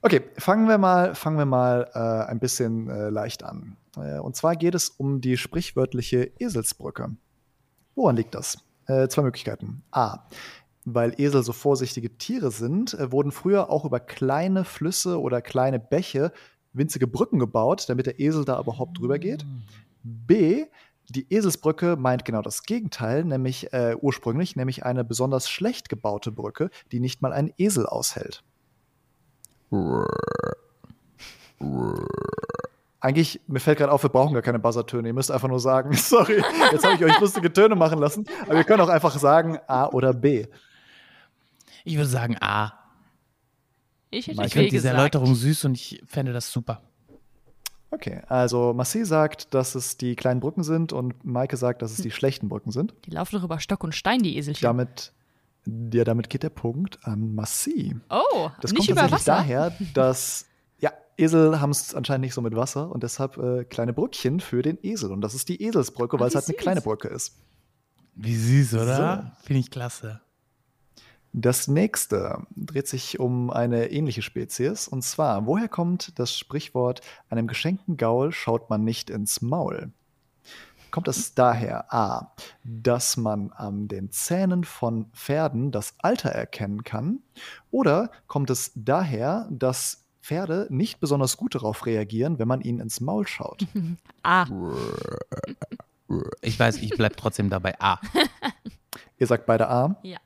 [0.00, 3.76] Okay, fangen wir mal, fangen wir mal äh, ein bisschen äh, leicht an.
[3.96, 7.16] Äh, und zwar geht es um die sprichwörtliche Eselsbrücke.
[7.96, 8.58] Woran liegt das?
[8.86, 9.82] Äh, zwei Möglichkeiten.
[9.90, 10.28] A.
[10.84, 15.80] Weil Esel so vorsichtige Tiere sind, äh, wurden früher auch über kleine Flüsse oder kleine
[15.80, 16.32] Bäche
[16.72, 19.44] winzige Brücken gebaut, damit der Esel da überhaupt drüber geht.
[20.04, 20.66] B.
[21.10, 26.70] Die Eselsbrücke meint genau das Gegenteil, nämlich äh, ursprünglich, nämlich eine besonders schlecht gebaute Brücke,
[26.92, 28.42] die nicht mal ein Esel aushält.
[33.00, 35.08] Eigentlich, mir fällt gerade auf, wir brauchen gar keine Buzzertöne.
[35.08, 36.42] Ihr müsst einfach nur sagen, sorry,
[36.72, 39.86] jetzt habe ich euch lustige Töne machen lassen, aber wir können auch einfach sagen A
[39.86, 40.46] oder B.
[41.84, 42.72] Ich würde sagen A.
[44.10, 44.96] Ich hätte Ich finde diese gesagt.
[44.96, 46.82] Erläuterung süß und ich fände das super.
[48.00, 51.98] Okay, also Massi sagt, dass es die kleinen Brücken sind und Maike sagt, dass es
[52.00, 52.94] die schlechten Brücken sind.
[53.06, 54.62] Die laufen doch über Stock und Stein, die Eselchen.
[54.62, 55.12] Damit,
[55.92, 57.96] ja, damit geht der Punkt an Massi.
[58.08, 59.32] oh, Das nicht kommt über tatsächlich Wasser.
[59.32, 60.46] daher, dass
[60.78, 64.62] ja, Esel haben es anscheinend nicht so mit Wasser und deshalb äh, kleine Brückchen für
[64.62, 65.10] den Esel.
[65.10, 66.62] Und das ist die Eselsbrücke, weil es halt eine süß.
[66.62, 67.34] kleine Brücke ist.
[68.14, 69.36] Wie süß, oder?
[69.42, 70.20] Finde ich klasse.
[71.32, 74.88] Das nächste dreht sich um eine ähnliche Spezies.
[74.88, 77.00] Und zwar, woher kommt das Sprichwort,
[77.30, 79.90] einem geschenkten Gaul schaut man nicht ins Maul?
[80.90, 82.32] Kommt es daher A,
[82.64, 87.18] dass man an den Zähnen von Pferden das Alter erkennen kann?
[87.70, 93.00] Oder kommt es daher, dass Pferde nicht besonders gut darauf reagieren, wenn man ihnen ins
[93.00, 93.66] Maul schaut?
[94.22, 94.46] Ah,
[96.42, 97.98] Ich weiß, ich bleibe trotzdem dabei A.
[99.18, 99.96] Ihr sagt beide A.
[100.02, 100.18] ja.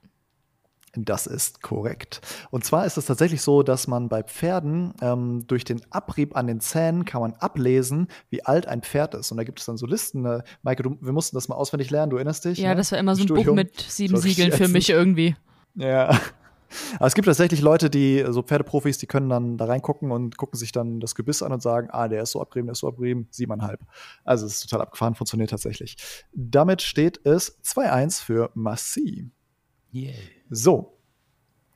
[0.95, 2.21] Das ist korrekt.
[2.51, 6.47] Und zwar ist es tatsächlich so, dass man bei Pferden ähm, durch den Abrieb an
[6.47, 9.31] den Zähnen kann man ablesen, wie alt ein Pferd ist.
[9.31, 10.27] Und da gibt es dann so Listen.
[10.27, 12.59] Äh, Maike, du, wir mussten das mal auswendig lernen, du erinnerst dich?
[12.59, 12.77] Ja, ne?
[12.77, 13.57] das war immer so ein Im Buch Studium.
[13.57, 15.35] mit sieben So Siegeln für mich irgendwie.
[15.75, 16.21] Ja.
[16.97, 20.59] Aber es gibt tatsächlich Leute, die, so Pferdeprofis, die können dann da reingucken und gucken
[20.59, 22.89] sich dann das Gebiss an und sagen, ah, der ist so abgerieben, der ist so
[22.89, 23.81] abgerieben, siebeneinhalb.
[24.25, 25.97] Also es ist total abgefahren, funktioniert tatsächlich.
[26.33, 29.31] Damit steht es 2-1 für Massi.
[29.93, 30.15] Yeah.
[30.51, 30.99] So,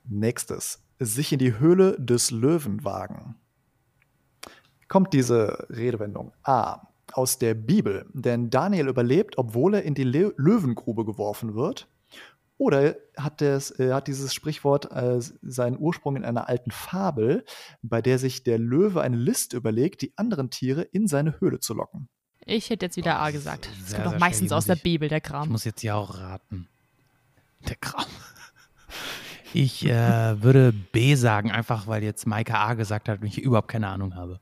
[0.05, 0.83] nächstes.
[0.99, 3.35] Sich in die Höhle des Löwen wagen.
[4.89, 10.33] Kommt diese Redewendung A aus der Bibel, denn Daniel überlebt, obwohl er in die Le
[10.37, 11.89] Löwengrube geworfen wird.
[12.59, 17.45] Oder hat, das, äh, hat dieses Sprichwort äh, seinen Ursprung in einer alten Fabel,
[17.83, 21.75] bei der sich der Löwe eine List überlegt, die anderen Tiere in seine Höhle zu
[21.75, 22.09] locken?
[22.47, 23.69] Ich hätte jetzt wieder A gesagt.
[23.81, 25.51] Das sehr, kommt doch meistens aus der ich- Bibel, der Ich Kram.
[25.51, 26.69] muss jetzt ja auch raten.
[27.69, 28.05] Der Kram.
[29.53, 33.69] Ich äh, würde B sagen, einfach weil jetzt Maike A gesagt hat und ich überhaupt
[33.69, 34.41] keine Ahnung habe.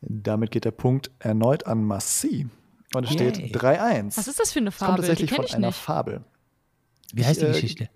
[0.00, 2.48] Damit geht der Punkt erneut an Massi.
[2.94, 3.34] Und es Yay.
[3.34, 4.16] steht 3-1.
[4.16, 4.94] Was ist das für eine kommt Fabel?
[4.94, 5.78] Die tatsächlich kenne von ich einer nicht.
[5.78, 6.24] Fabel.
[7.12, 7.90] Wie heißt die äh, Geschichte?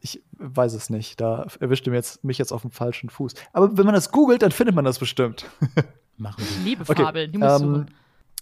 [0.00, 1.20] Ich weiß es nicht.
[1.20, 3.34] Da erwischt ihr mir jetzt, mich jetzt auf dem falschen Fuß.
[3.52, 5.46] Aber wenn man das googelt, dann findet man das bestimmt.
[6.16, 6.64] Machen wir.
[6.64, 7.92] Liebe Okay, Fabel, die musst ähm, du.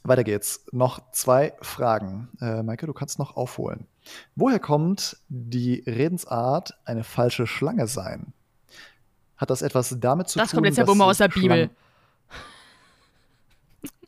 [0.03, 0.65] Weiter geht's.
[0.73, 2.29] Noch zwei Fragen.
[2.41, 3.87] Äh, Maike, du kannst noch aufholen.
[4.35, 8.33] Woher kommt die Redensart eine falsche Schlange sein?
[9.37, 11.31] Hat das etwas damit zu Das tun, kommt jetzt ja dass wohl mal aus der
[11.31, 11.71] sich Bibel.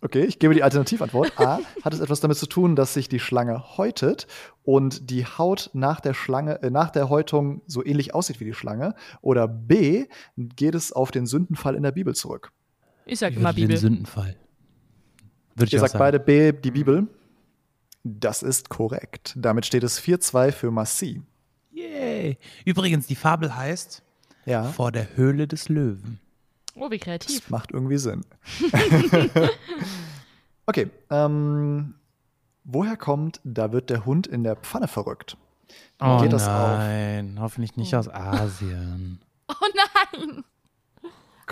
[0.05, 1.38] Okay, ich gebe die Alternativantwort.
[1.38, 1.61] A.
[1.84, 4.26] Hat es etwas damit zu tun, dass sich die Schlange häutet
[4.64, 8.53] und die Haut nach der Schlange, äh, nach der Häutung so ähnlich aussieht wie die
[8.53, 8.95] Schlange?
[9.20, 10.07] Oder B.
[10.36, 12.51] Geht es auf den Sündenfall in der Bibel zurück?
[13.07, 13.76] Ich sag Ich immer würde den Bibel.
[13.76, 14.36] Sündenfall.
[15.55, 16.00] Würde Ihr sagt sagen.
[16.00, 17.07] beide B, die Bibel.
[18.05, 19.34] Das ist korrekt.
[19.36, 21.22] Damit steht es 4-2 für Massi.
[21.72, 22.38] Yay.
[22.64, 24.03] Übrigens, die Fabel heißt
[24.44, 26.18] Ja, Vor der Höhle des Löwen.
[26.74, 27.40] Oh, wie kreativ.
[27.40, 28.24] das macht irgendwie Sinn.
[30.66, 31.94] okay, ähm,
[32.64, 35.36] woher kommt, da wird der Hund in der Pfanne verrückt?
[36.00, 36.78] Oh Geht das auf?
[36.78, 39.20] nein, hoffentlich nicht aus Asien.
[39.48, 40.44] Oh nein.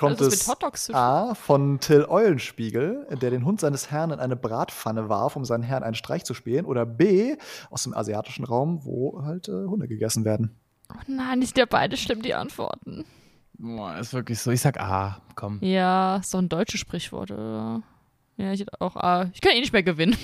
[0.01, 5.11] Kommt mit es A von Till Eulenspiegel, der den Hund seines Herrn in eine Bratpfanne
[5.11, 7.37] warf, um seinen Herrn einen Streich zu spielen, oder B
[7.71, 10.57] aus dem asiatischen Raum, wo halt äh, Hunde gegessen werden?
[10.91, 13.05] Oh nein, die sind ja beide schlimm, die Antworten.
[13.59, 14.51] Boah, ist wirklich so.
[14.51, 15.59] Ich sag A, komm.
[15.61, 17.83] Ja, ist doch ein deutsches Sprichwort, oder?
[18.39, 19.31] Ja, ich hätte auch A.
[19.35, 20.17] Ich kann eh nicht mehr gewinnen.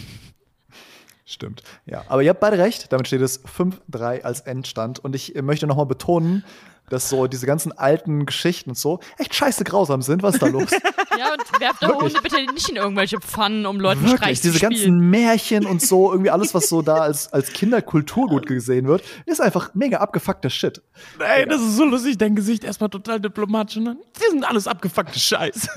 [1.26, 1.62] Stimmt.
[1.84, 2.92] Ja, aber ihr habt beide recht.
[2.92, 5.00] Damit steht es 5-3 als Endstand.
[5.00, 6.44] Und ich äh, möchte nochmal betonen,
[6.90, 10.22] dass so diese ganzen alten Geschichten und so echt scheiße grausam sind.
[10.22, 10.70] Was ist da los?
[11.18, 14.48] Ja, und werft eure Hunde bitte nicht in irgendwelche Pfannen, um Leuten Streich Wirklich, zu
[14.48, 14.70] diese spielen.
[14.72, 19.40] ganzen Märchen und so, irgendwie alles, was so da als, als Kinderkulturgut gesehen wird, ist
[19.40, 20.82] einfach mega abgefuckter Shit.
[21.18, 22.18] Ey, das ist so lustig.
[22.18, 25.68] Dein Gesicht erstmal total diplomatisch und dann, die sind alles abgefuckte Scheiß.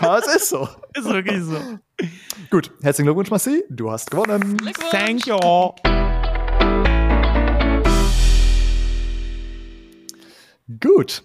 [0.00, 0.66] Aber es ist so.
[0.94, 1.60] ist wirklich so.
[2.50, 3.64] Gut, herzlichen Glückwunsch, Massi.
[3.68, 4.56] Du hast gewonnen.
[4.56, 4.90] Glückwunsch.
[4.90, 6.07] Thank you.
[10.80, 11.22] Gut.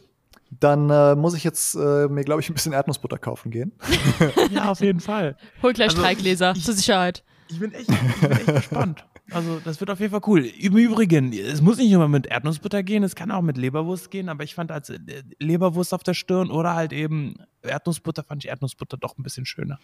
[0.60, 3.72] Dann äh, muss ich jetzt äh, mir, glaube ich, ein bisschen Erdnussbutter kaufen gehen.
[4.52, 5.36] Ja, auf jeden Fall.
[5.64, 7.24] Hol gleich Also, Streikgläser, zur Sicherheit.
[7.50, 9.06] Ich bin echt, ich bin echt gespannt.
[9.32, 10.46] Also, das wird auf jeden Fall cool.
[10.46, 14.30] Im Übrigen, es muss nicht immer mit Erdnussbutter gehen, es kann auch mit Leberwurst gehen,
[14.30, 15.00] aber ich fand als äh,
[15.40, 19.80] Leberwurst auf der Stirn oder halt eben Erdnussbutter, fand ich Erdnussbutter doch ein bisschen schöner.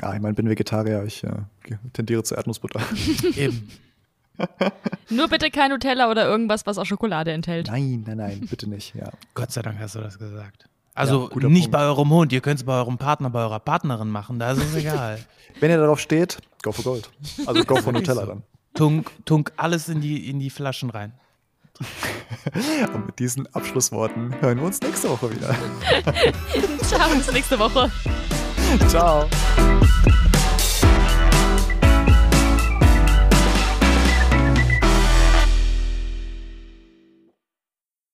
[0.00, 1.04] Ja, ich meine, bin Vegetarier.
[1.04, 1.30] Ich äh,
[1.92, 2.80] tendiere zur Erdnussbutter.
[3.36, 3.68] Eben.
[5.10, 7.68] Nur bitte kein Nutella oder irgendwas, was auch Schokolade enthält.
[7.68, 8.94] nein, nein, nein, bitte nicht.
[8.94, 9.10] Ja.
[9.34, 10.68] Gott sei Dank hast du das gesagt.
[10.94, 11.72] Also Ja, guter nicht Punkt.
[11.72, 14.58] bei eurem Hund, ihr könnt es bei eurem Partner, bei eurer Partnerin machen, da ist
[14.62, 15.18] es egal.
[15.60, 17.10] Wenn ihr darauf steht, go for Gold.
[17.46, 18.42] Also go for Nutella dann.
[18.74, 21.12] tunk, tunk alles in die, in die Flaschen rein.
[22.94, 25.54] Und mit diesen Abschlussworten hören wir uns nächste Woche wieder.
[26.82, 27.90] Ciao, bis nächste Woche.
[28.88, 29.28] Ciao.